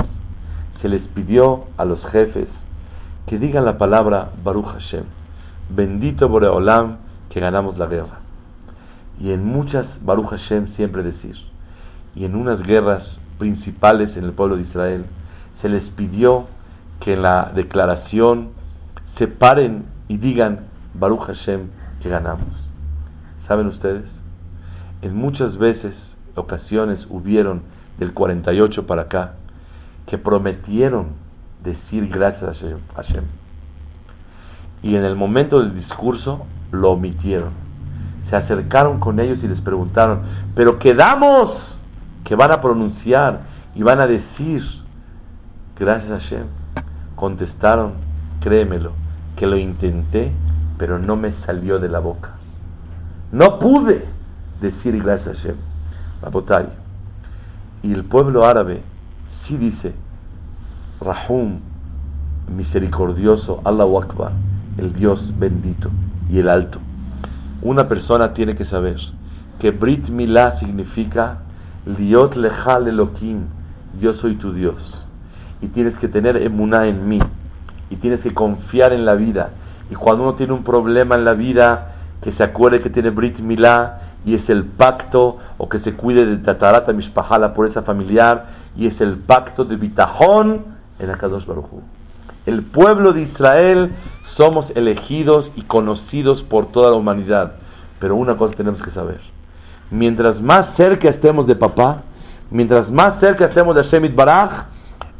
se 0.81 0.89
les 0.89 1.03
pidió 1.09 1.65
a 1.77 1.85
los 1.85 2.05
jefes 2.07 2.49
que 3.27 3.39
digan 3.39 3.65
la 3.65 3.79
palabra 3.79 4.31
Baruch 4.45 4.67
Hashem, 4.67 5.05
bendito 5.71 6.29
Boreolam 6.29 6.99
que 7.31 7.41
ganamos 7.41 7.77
la 7.79 7.87
guerra. 7.87 8.21
Y 9.19 9.33
en 9.33 9.45
muchas 9.45 9.87
Baruch 10.03 10.29
Hashem 10.29 10.75
siempre 10.77 11.03
decir, 11.03 11.37
y 12.15 12.25
en 12.25 12.35
unas 12.35 12.63
guerras 12.63 13.03
principales 13.39 14.17
en 14.17 14.25
el 14.25 14.33
pueblo 14.33 14.57
de 14.57 14.63
Israel, 14.63 15.07
se 15.61 15.69
les 15.69 15.83
pidió 15.91 16.47
que 17.01 17.15
en 17.15 17.23
la 17.23 17.53
declaración 17.55 18.51
se 19.19 19.27
paren 19.27 19.87
y 20.09 20.19
digan 20.19 20.67
Baruch 20.95 21.27
Hashem 21.27 21.69
que 22.03 22.09
ganamos. 22.09 22.49
¿Saben 23.49 23.67
ustedes? 23.67 24.05
En 25.03 25.15
muchas 25.15 25.57
veces, 25.59 25.95
ocasiones 26.35 27.07
hubieron 27.11 27.63
del 27.99 28.13
48 28.13 28.87
para 28.87 29.03
acá, 29.03 29.35
que 30.07 30.19
prometieron 30.19 31.09
decir 31.63 32.09
gracias 32.09 32.63
a 32.63 32.97
Hashem. 32.97 33.25
Y 34.83 34.95
en 34.95 35.05
el 35.05 35.17
momento 35.17 35.61
del 35.61 35.75
discurso 35.75 36.47
lo 36.71 36.93
omitieron. 36.93 37.51
Se 38.31 38.37
acercaron 38.37 39.01
con 39.01 39.21
ellos 39.21 39.39
y 39.43 39.49
les 39.49 39.61
preguntaron, 39.61 40.23
pero 40.55 40.79
quedamos 40.79 41.57
que 42.25 42.35
van 42.35 42.53
a 42.53 42.61
pronunciar 42.61 43.41
y 43.75 43.83
van 43.83 44.01
a 44.01 44.07
decir 44.07 44.63
gracias 45.79 46.11
a 46.11 46.21
Hashem. 46.21 46.47
Contestaron, 47.15 47.95
créemelo, 48.41 48.93
que 49.37 49.47
lo 49.47 49.57
intenté, 49.57 50.33
pero 50.79 50.99
no 50.99 51.17
me 51.17 51.33
salió 51.47 51.79
de 51.79 51.89
la 51.89 52.01
boca. 52.01 52.33
No 53.33 53.59
pude 53.59 54.05
decir 54.61 55.03
gracias 55.03 55.37
a 55.37 55.39
Hashem. 55.39 55.57
Y 57.83 57.93
el 57.93 58.05
pueblo 58.05 58.45
árabe 58.45 58.83
sí 59.47 59.57
dice, 59.57 59.95
Rahum, 61.01 61.61
misericordioso, 62.55 63.61
Allah 63.65 63.85
Akbar, 63.85 64.33
el 64.79 64.93
Dios 64.95 65.21
bendito 65.39 65.91
y 66.31 66.39
el 66.39 66.49
alto. 66.49 66.79
Una 67.63 67.89
persona 67.89 68.33
tiene 68.35 68.57
que 68.57 68.65
saber 68.67 68.97
que 69.59 69.71
Brit 69.71 70.09
Milá 70.09 70.59
significa 70.59 71.39
Liot 71.87 72.37
Lechal 72.37 72.89
Elohim, 72.89 73.47
yo 74.01 74.15
soy 74.15 74.35
tu 74.37 74.53
Dios 74.53 74.77
y 75.63 75.69
tienes 75.69 75.97
que 75.99 76.09
tener 76.09 76.37
emuná 76.37 76.87
en 76.87 77.09
mí 77.09 77.19
y 77.89 77.97
tienes 77.97 78.21
que 78.21 78.35
confiar 78.35 78.93
en 78.93 79.07
la 79.07 79.15
vida 79.15 79.51
y 79.91 79.95
cuando 79.95 80.25
uno 80.25 80.35
tiene 80.35 80.53
un 80.53 80.65
problema 80.65 81.15
en 81.15 81.25
la 81.25 81.33
vida 81.33 81.95
que 82.21 82.33
se 82.33 82.43
acuerde 82.43 82.83
que 82.83 82.91
tiene 82.91 83.11
Brit 83.11 83.39
Milá 83.39 84.01
y 84.25 84.35
es 84.35 84.49
el 84.51 84.65
pacto 84.65 85.39
o 85.57 85.69
que 85.69 85.79
se 85.81 85.95
cuide 85.95 86.27
de 86.27 86.39
Tatarata 86.39 86.93
Mishpaha, 86.93 87.39
la 87.39 87.55
pureza 87.55 87.83
familiar 87.83 88.56
y 88.77 88.87
es 88.87 89.01
el 89.01 89.19
pacto 89.19 89.65
de 89.65 89.77
Bitajón 89.77 90.77
en 90.99 91.11
Akadosh 91.11 91.47
Baruj 91.47 91.67
El 92.45 92.65
pueblo 92.65 93.13
de 93.13 93.23
Israel 93.23 93.93
somos 94.37 94.67
elegidos 94.75 95.51
y 95.57 95.63
conocidos 95.63 96.43
por 96.43 96.73
toda 96.73 96.91
la 96.91 96.97
humanidad, 96.97 97.55
pero 97.99 98.17
una 98.17 98.37
cosa 98.37 98.55
tenemos 98.55 98.83
que 98.83 98.91
saber. 98.91 99.21
Mientras 99.91 100.41
más 100.41 100.77
cerca 100.77 101.09
estemos 101.09 101.47
de 101.47 101.57
papá, 101.57 102.03
mientras 102.51 102.91
más 102.91 103.19
cerca 103.21 103.47
estemos 103.47 103.75
de 103.77 103.85
Shemit 103.85 104.15
Baraj, 104.15 104.67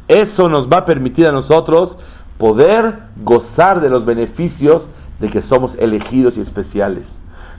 eso 0.07 0.47
nos 0.49 0.67
va 0.67 0.79
a 0.79 0.85
permitir 0.85 1.27
a 1.27 1.31
nosotros 1.31 1.97
poder 2.37 2.99
gozar 3.23 3.81
de 3.81 3.89
los 3.89 4.05
beneficios 4.05 4.83
de 5.19 5.29
que 5.29 5.41
somos 5.43 5.71
elegidos 5.79 6.35
y 6.37 6.41
especiales. 6.41 7.03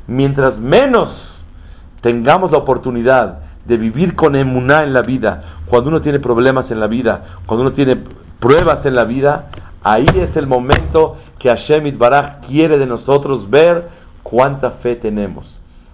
Mientras 0.07 0.59
menos 0.59 1.11
tengamos 2.01 2.53
la 2.53 2.59
oportunidad 2.59 3.48
de 3.69 3.77
vivir 3.77 4.17
con 4.17 4.35
emuná 4.35 4.83
en 4.83 4.93
la 4.93 5.03
vida, 5.03 5.61
cuando 5.67 5.91
uno 5.91 6.03
tiene 6.03 6.19
problemas 6.19 6.71
en 6.71 6.81
la 6.81 6.89
vida, 6.89 7.39
cuando 7.47 7.67
uno 7.67 7.75
tiene 7.75 7.97
pruebas 8.41 8.85
en 8.85 8.97
la 8.97 9.05
vida, 9.05 9.51
ahí 9.85 10.07
es 10.15 10.35
el 10.37 10.47
momento 10.47 11.19
que 11.39 11.51
Hashem 11.51 11.97
Baraj 11.99 12.47
quiere 12.49 12.79
de 12.79 12.87
nosotros 12.87 13.49
ver 13.51 13.89
cuánta 14.23 14.73
fe 14.83 14.97
tenemos. 14.97 15.47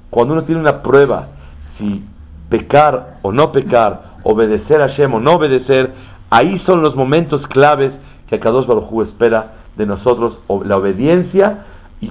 Cuando 0.08 0.32
uno 0.32 0.44
tiene 0.44 0.60
una 0.60 0.80
prueba, 0.80 1.28
si 1.76 2.02
pecar 2.48 3.18
o 3.22 3.32
no 3.32 3.52
pecar, 3.52 4.14
obedecer 4.22 4.80
a 4.80 4.88
Hashem 4.88 5.12
o 5.12 5.20
no 5.20 5.32
obedecer, 5.32 5.92
Ahí 6.36 6.58
son 6.66 6.82
los 6.82 6.96
momentos 6.96 7.46
claves 7.46 7.92
que 8.28 8.40
Kadosh 8.40 8.66
Baruj 8.66 9.02
espera 9.02 9.52
de 9.76 9.86
nosotros, 9.86 10.38
la 10.64 10.76
obediencia 10.76 11.64
y 12.00 12.10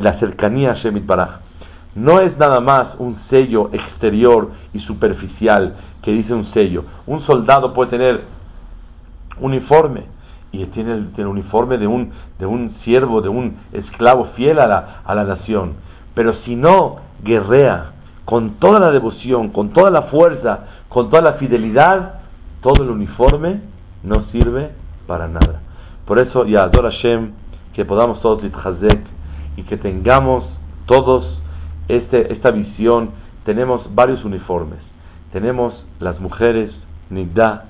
la 0.00 0.18
cercanía 0.18 0.72
a 0.72 0.74
Shemit 0.76 1.04
Baraj. 1.04 1.40
No 1.94 2.20
es 2.20 2.36
nada 2.38 2.60
más 2.60 2.94
un 2.98 3.18
sello 3.30 3.70
exterior 3.72 4.50
y 4.72 4.80
superficial 4.80 5.76
que 6.02 6.12
dice 6.12 6.32
un 6.32 6.52
sello. 6.52 6.84
Un 7.06 7.26
soldado 7.26 7.74
puede 7.74 7.90
tener 7.90 8.24
uniforme 9.40 10.04
y 10.52 10.64
tiene 10.66 10.92
el, 11.16 11.26
uniforme 11.26 11.78
de 11.78 11.86
un, 11.86 12.12
de 12.38 12.46
un 12.46 12.76
siervo, 12.84 13.20
de 13.20 13.28
un 13.28 13.56
esclavo 13.72 14.30
fiel 14.36 14.60
a 14.60 14.66
la, 14.66 15.00
a 15.04 15.14
la 15.14 15.24
nación. 15.24 15.74
Pero 16.14 16.34
si 16.44 16.56
no 16.56 16.96
guerrea 17.22 17.92
con 18.24 18.54
toda 18.54 18.80
la 18.80 18.90
devoción, 18.90 19.50
con 19.50 19.70
toda 19.70 19.90
la 19.90 20.02
fuerza, 20.02 20.66
con 20.88 21.10
toda 21.10 21.22
la 21.22 21.38
fidelidad, 21.38 22.20
todo 22.62 22.84
el 22.84 22.90
uniforme 22.90 23.60
no 24.02 24.26
sirve 24.30 24.70
para 25.06 25.28
nada. 25.28 25.60
Por 26.06 26.20
eso, 26.20 26.44
ya 26.44 26.62
adora 26.62 26.90
Hashem, 26.90 27.32
que 27.74 27.84
podamos 27.84 28.20
todos 28.20 28.42
y 29.56 29.62
que 29.62 29.76
tengamos 29.76 30.44
todos 30.86 31.39
este, 31.96 32.32
esta 32.32 32.50
visión. 32.50 33.10
Tenemos 33.44 33.94
varios 33.94 34.24
uniformes. 34.24 34.78
Tenemos 35.32 35.84
las 36.00 36.20
mujeres, 36.20 36.70
Nidda, 37.08 37.66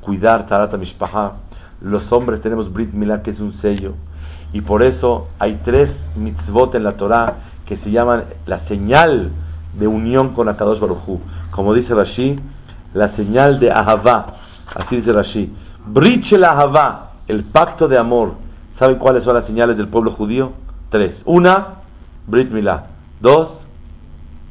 cuidar 0.00 0.46
Tarata 0.46 0.76
Mishpaha. 0.76 1.34
Los 1.80 2.10
hombres 2.12 2.42
tenemos 2.42 2.72
Brit 2.72 2.92
Milá, 2.92 3.22
que 3.22 3.30
es 3.30 3.40
un 3.40 3.54
sello. 3.60 3.94
Y 4.52 4.60
por 4.60 4.82
eso 4.82 5.28
hay 5.38 5.60
tres 5.64 5.90
mitzvot 6.16 6.74
en 6.74 6.84
la 6.84 6.96
Torah 6.96 7.36
que 7.66 7.78
se 7.78 7.90
llaman 7.90 8.24
la 8.46 8.66
señal 8.68 9.30
de 9.78 9.86
unión 9.86 10.34
con 10.34 10.48
Akadosh 10.48 10.78
Baruj 10.78 11.20
Como 11.50 11.72
dice 11.72 11.94
Rashi, 11.94 12.38
la 12.92 13.16
señal 13.16 13.58
de 13.58 13.70
Ahavá, 13.70 14.34
así 14.74 14.96
dice 14.96 15.12
Rashi. 15.12 15.52
Brit 15.86 16.30
la 16.32 16.48
Ahavá, 16.48 17.12
el 17.28 17.44
pacto 17.44 17.88
de 17.88 17.98
amor. 17.98 18.34
¿Saben 18.78 18.98
cuáles 18.98 19.24
son 19.24 19.34
las 19.34 19.46
señales 19.46 19.76
del 19.76 19.88
pueblo 19.88 20.12
judío? 20.12 20.52
Tres. 20.90 21.14
Una, 21.24 21.80
Brit 22.26 22.50
Milá. 22.50 22.91
Dos, 23.22 23.50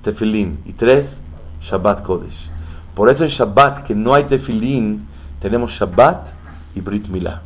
Tefilín. 0.03 0.59
Y 0.65 0.71
tres, 0.71 1.05
Shabbat 1.69 2.03
Kodesh. 2.03 2.49
Por 2.95 3.11
eso 3.11 3.25
en 3.25 3.31
Shabbat, 3.31 3.85
que 3.85 3.93
no 3.93 4.15
hay 4.15 4.23
Tefilín, 4.25 5.07
tenemos 5.41 5.71
Shabbat 5.73 6.27
y 6.75 6.79
Brit 6.79 7.07
Milá. 7.09 7.41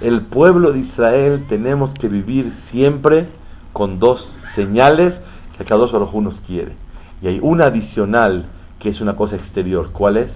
El 0.00 0.22
pueblo 0.22 0.72
de 0.72 0.80
Israel 0.80 1.46
tenemos 1.48 1.94
que 2.00 2.08
vivir 2.08 2.52
siempre 2.72 3.28
con 3.72 4.00
dos 4.00 4.28
señales 4.56 5.14
que 5.56 5.64
cada 5.64 5.86
dos 5.86 6.12
nos 6.14 6.34
quiere. 6.40 6.72
Y 7.22 7.28
hay 7.28 7.38
una 7.40 7.66
adicional 7.66 8.46
que 8.80 8.88
es 8.88 9.00
una 9.00 9.14
cosa 9.14 9.36
exterior. 9.36 9.90
¿Cuál 9.92 10.16
es? 10.16 10.30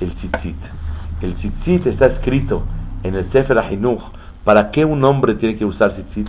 El 0.00 0.12
tzitzit. 0.16 0.56
El 1.20 1.34
tzitzit 1.36 1.86
está 1.86 2.06
escrito 2.06 2.64
en 3.04 3.14
el 3.14 3.30
Sefer 3.30 3.58
Ahinuch. 3.58 4.02
¿Para 4.42 4.72
qué 4.72 4.84
un 4.84 5.04
hombre 5.04 5.36
tiene 5.36 5.56
que 5.56 5.64
usar 5.64 5.94
tzitzit? 5.94 6.28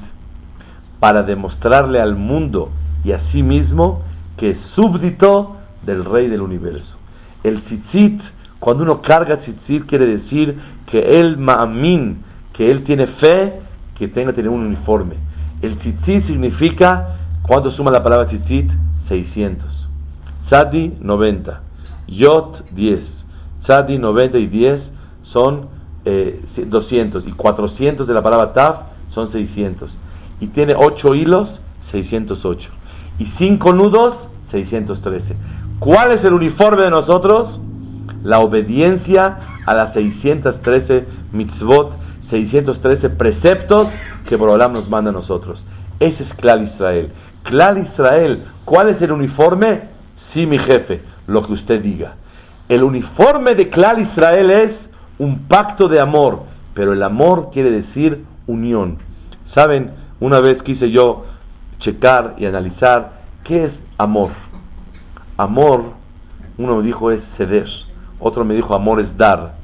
Para 1.00 1.24
demostrarle 1.24 2.00
al 2.00 2.16
mundo 2.16 2.70
y 3.04 3.12
a 3.12 3.20
sí 3.32 3.44
mismo 3.44 4.02
que 4.38 4.52
es 4.52 4.58
súbdito 4.76 5.58
del 5.86 6.06
rey 6.06 6.28
del 6.28 6.42
universo. 6.42 6.98
El 7.44 7.62
tzitzit, 7.64 8.22
cuando 8.60 8.84
uno 8.84 9.02
carga 9.02 9.42
tzitzit, 9.42 9.86
quiere 9.86 10.06
decir 10.06 10.58
que 10.90 11.00
él 11.00 11.38
ma'amin, 11.38 12.24
que 12.54 12.72
él 12.72 12.84
tiene 12.84 13.08
fe, 13.08 13.60
que 13.96 14.08
tenga 14.08 14.34
un 14.50 14.66
uniforme. 14.68 15.16
El 15.62 15.78
tzitzit 15.80 16.28
significa, 16.28 17.18
¿cuánto 17.44 17.72
suma 17.72 17.92
la 17.92 18.04
palabra 18.04 18.28
tzitzit? 18.28 18.72
600. 19.10 19.66
Tzadi 20.50 20.98
90. 21.00 21.62
Yot 22.08 22.70
10. 22.72 23.00
Tzadi 23.66 23.98
90 23.98 24.38
y 24.38 24.48
10 24.48 24.82
son 25.24 25.68
200. 26.06 27.24
Eh, 27.24 27.30
y 27.30 27.32
400 27.32 28.08
de 28.08 28.14
la 28.14 28.22
palabra 28.22 28.54
taf 28.54 28.76
son 29.14 29.32
600. 29.32 29.92
Y 30.40 30.48
tiene 30.48 30.74
8 30.78 31.16
hilos, 31.16 31.50
608. 31.92 32.70
Y 33.24 33.32
5 33.38 33.74
nudos, 33.74 34.16
613. 34.52 35.24
¿Cuál 35.80 36.12
es 36.12 36.26
el 36.26 36.34
uniforme 36.34 36.84
de 36.84 36.90
nosotros? 36.90 37.58
La 38.22 38.40
obediencia 38.40 39.62
a 39.66 39.74
las 39.74 39.94
613 39.94 41.06
mitzvot, 41.32 41.94
613 42.32 43.12
preceptos 43.12 43.88
que 44.28 44.36
Borolam 44.36 44.74
nos 44.74 44.90
manda 44.90 45.12
a 45.12 45.14
nosotros. 45.14 45.64
Ese 46.02 46.22
es 46.22 46.34
Clal 46.34 46.70
Israel. 46.74 47.12
Clal 47.44 47.88
Israel, 47.94 48.44
¿cuál 48.66 48.90
es 48.90 49.02
el 49.02 49.14
uniforme? 49.14 49.68
Sí, 50.34 50.46
mi 50.46 50.58
jefe, 50.58 51.02
lo 51.28 51.48
que 51.48 51.54
usted 51.54 51.82
diga. 51.82 52.16
El 52.68 52.84
uniforme 52.84 53.54
de 53.56 53.70
Clal 53.70 54.02
Israel 54.02 54.52
es 54.52 54.72
un 55.18 55.48
pacto 55.48 55.88
de 55.88 56.02
amor, 56.02 56.42
pero 56.74 56.92
el 56.92 57.02
amor 57.02 57.52
quiere 57.54 57.72
decir 57.72 58.26
unión. 58.48 58.98
Saben, 59.56 59.92
una 60.20 60.42
vez 60.42 60.62
quise 60.64 60.92
yo 60.92 61.24
checar 61.84 62.36
y 62.38 62.46
analizar 62.46 63.22
qué 63.44 63.66
es 63.66 63.72
amor. 63.98 64.32
Amor, 65.38 65.94
uno 66.58 66.78
me 66.78 66.84
dijo 66.84 67.12
es 67.12 67.22
ceder, 67.38 67.68
otro 68.20 68.46
me 68.46 68.56
dijo 68.56 68.74
amor 68.74 69.00
es 69.00 69.18
dar. 69.18 69.56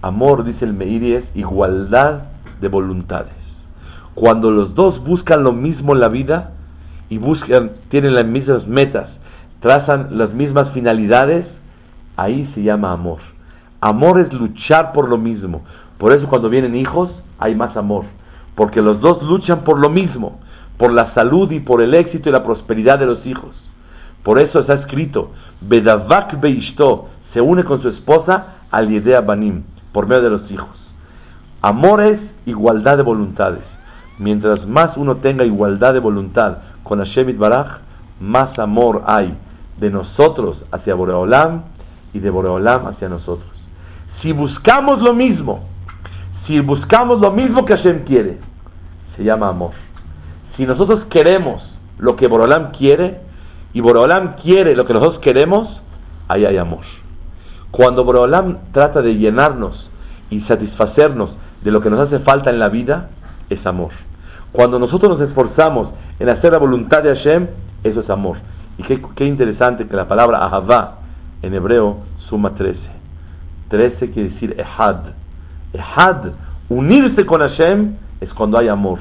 Amor, 0.00 0.44
dice 0.44 0.64
el 0.64 0.74
Meiri, 0.74 1.14
es 1.14 1.24
igualdad 1.34 2.22
de 2.60 2.68
voluntades. 2.68 3.32
Cuando 4.14 4.50
los 4.50 4.74
dos 4.74 5.02
buscan 5.04 5.42
lo 5.42 5.52
mismo 5.52 5.92
en 5.92 6.00
la 6.00 6.08
vida 6.08 6.52
y 7.08 7.18
buscan, 7.18 7.72
tienen 7.88 8.14
las 8.14 8.24
mismas 8.24 8.66
metas, 8.66 9.08
trazan 9.60 10.18
las 10.18 10.32
mismas 10.32 10.72
finalidades, 10.72 11.46
ahí 12.16 12.50
se 12.54 12.62
llama 12.62 12.92
amor. 12.92 13.18
Amor 13.80 14.20
es 14.20 14.32
luchar 14.32 14.92
por 14.92 15.08
lo 15.08 15.18
mismo. 15.18 15.62
Por 15.98 16.12
eso 16.12 16.28
cuando 16.28 16.48
vienen 16.48 16.74
hijos 16.76 17.10
hay 17.38 17.54
más 17.54 17.76
amor. 17.76 18.04
Porque 18.54 18.82
los 18.82 19.00
dos 19.00 19.22
luchan 19.22 19.62
por 19.62 19.78
lo 19.78 19.88
mismo, 19.88 20.40
por 20.78 20.92
la 20.92 21.12
salud 21.12 21.50
y 21.50 21.60
por 21.60 21.82
el 21.82 21.94
éxito 21.94 22.28
y 22.28 22.32
la 22.32 22.44
prosperidad 22.44 22.98
de 22.98 23.06
los 23.06 23.26
hijos. 23.26 23.54
Por 24.22 24.38
eso 24.38 24.60
está 24.60 24.78
escrito, 24.78 25.32
Bedavak 25.60 26.40
Beishto 26.40 27.08
se 27.32 27.40
une 27.40 27.64
con 27.64 27.82
su 27.82 27.88
esposa 27.88 28.54
al 28.70 28.88
Yedea 28.88 29.20
Banim, 29.20 29.64
por 29.92 30.06
medio 30.06 30.22
de 30.22 30.30
los 30.30 30.50
hijos. 30.50 30.76
Amor 31.60 32.02
es 32.02 32.20
igualdad 32.46 32.96
de 32.96 33.02
voluntades. 33.02 33.64
Mientras 34.18 34.66
más 34.66 34.96
uno 34.96 35.16
tenga 35.16 35.44
igualdad 35.44 35.92
de 35.92 36.00
voluntad 36.00 36.58
con 36.84 36.98
Hashem 36.98 37.38
Baraj, 37.38 37.80
más 38.20 38.58
amor 38.58 39.04
hay 39.06 39.36
de 39.78 39.90
nosotros 39.90 40.64
hacia 40.72 40.94
Boreolam 40.94 41.62
y 42.12 42.18
de 42.20 42.30
Boreolam 42.30 42.86
hacia 42.86 43.08
nosotros. 43.08 43.50
Si 44.22 44.32
buscamos 44.32 45.00
lo 45.00 45.14
mismo, 45.14 45.60
si 46.46 46.60
buscamos 46.60 47.20
lo 47.20 47.30
mismo 47.30 47.64
que 47.64 47.74
Hashem 47.74 48.04
quiere, 48.04 48.38
se 49.16 49.24
llama 49.24 49.48
amor. 49.48 49.72
Si 50.58 50.66
nosotros 50.66 51.04
queremos 51.08 51.62
lo 51.98 52.16
que 52.16 52.26
Boreolam 52.26 52.72
quiere 52.72 53.20
y 53.72 53.80
Boreolam 53.80 54.34
quiere 54.42 54.74
lo 54.74 54.86
que 54.86 54.92
nosotros 54.92 55.20
queremos, 55.20 55.68
ahí 56.26 56.44
hay 56.44 56.56
amor. 56.56 56.84
Cuando 57.70 58.02
Boreolam 58.02 58.72
trata 58.72 59.00
de 59.00 59.14
llenarnos 59.14 59.88
y 60.30 60.40
satisfacernos 60.42 61.30
de 61.62 61.70
lo 61.70 61.80
que 61.80 61.90
nos 61.90 62.00
hace 62.00 62.18
falta 62.24 62.50
en 62.50 62.58
la 62.58 62.70
vida, 62.70 63.10
es 63.48 63.64
amor. 63.66 63.92
Cuando 64.50 64.80
nosotros 64.80 65.16
nos 65.16 65.28
esforzamos 65.28 65.90
en 66.18 66.28
hacer 66.28 66.52
la 66.52 66.58
voluntad 66.58 67.04
de 67.04 67.14
Hashem, 67.14 67.46
eso 67.84 68.00
es 68.00 68.10
amor. 68.10 68.38
Y 68.78 68.82
qué, 68.82 69.26
interesante 69.26 69.86
que 69.86 69.94
la 69.94 70.08
palabra 70.08 70.38
Ahavá 70.38 70.98
en 71.40 71.54
hebreo 71.54 71.98
suma 72.28 72.56
13. 72.56 72.80
13 73.68 74.10
quiere 74.10 74.30
decir 74.30 74.56
Ehad. 74.58 75.12
Ehad, 75.72 76.32
unirse 76.68 77.24
con 77.26 77.42
Hashem, 77.42 77.94
es 78.20 78.34
cuando 78.34 78.58
hay 78.58 78.66
amor. 78.66 78.98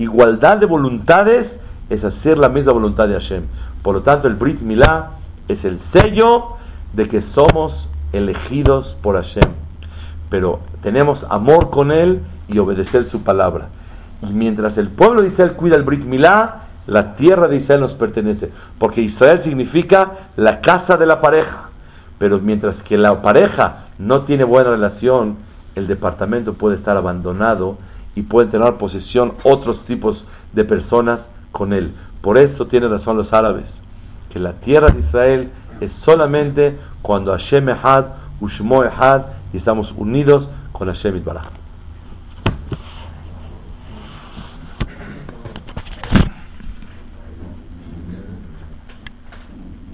Igualdad 0.00 0.56
de 0.56 0.64
voluntades 0.64 1.46
es 1.90 2.02
hacer 2.02 2.38
la 2.38 2.48
misma 2.48 2.72
voluntad 2.72 3.06
de 3.06 3.20
Hashem. 3.20 3.42
Por 3.82 3.96
lo 3.96 4.00
tanto, 4.00 4.28
el 4.28 4.34
Brit 4.34 4.58
Milá 4.62 5.10
es 5.46 5.62
el 5.62 5.78
sello 5.92 6.56
de 6.94 7.06
que 7.06 7.22
somos 7.34 7.86
elegidos 8.14 8.96
por 9.02 9.16
Hashem. 9.16 9.52
Pero 10.30 10.60
tenemos 10.82 11.22
amor 11.28 11.68
con 11.68 11.92
Él 11.92 12.22
y 12.48 12.58
obedecer 12.58 13.10
su 13.10 13.24
palabra. 13.24 13.68
Y 14.22 14.32
mientras 14.32 14.78
el 14.78 14.88
pueblo 14.88 15.20
de 15.20 15.28
Israel 15.28 15.52
cuida 15.52 15.76
el 15.76 15.82
Brit 15.82 16.02
Milá, 16.02 16.62
la 16.86 17.16
tierra 17.16 17.46
de 17.48 17.56
Israel 17.56 17.82
nos 17.82 17.92
pertenece. 17.92 18.50
Porque 18.78 19.02
Israel 19.02 19.42
significa 19.44 20.30
la 20.36 20.62
casa 20.62 20.96
de 20.96 21.04
la 21.04 21.20
pareja. 21.20 21.68
Pero 22.18 22.38
mientras 22.38 22.74
que 22.84 22.96
la 22.96 23.20
pareja 23.20 23.88
no 23.98 24.22
tiene 24.22 24.44
buena 24.46 24.70
relación, 24.70 25.36
el 25.74 25.86
departamento 25.86 26.54
puede 26.54 26.76
estar 26.76 26.96
abandonado 26.96 27.76
y 28.14 28.22
pueden 28.22 28.50
tener 28.50 28.74
posesión 28.74 29.34
otros 29.44 29.84
tipos 29.86 30.22
de 30.52 30.64
personas 30.64 31.20
con 31.52 31.72
él. 31.72 31.94
Por 32.20 32.38
eso 32.38 32.66
tienen 32.66 32.90
razón 32.90 33.16
los 33.16 33.32
árabes, 33.32 33.66
que 34.30 34.38
la 34.38 34.54
tierra 34.60 34.88
de 34.88 35.00
Israel 35.00 35.50
es 35.80 35.90
solamente 36.04 36.78
cuando 37.02 37.32
Hashem 37.32 37.68
Ehad, 37.68 38.06
Ushmo 38.40 38.84
Ehad, 38.84 39.22
y 39.52 39.58
estamos 39.58 39.92
unidos 39.96 40.48
con 40.72 40.88
Hashem 40.88 41.16
Itbaraj. 41.16 41.59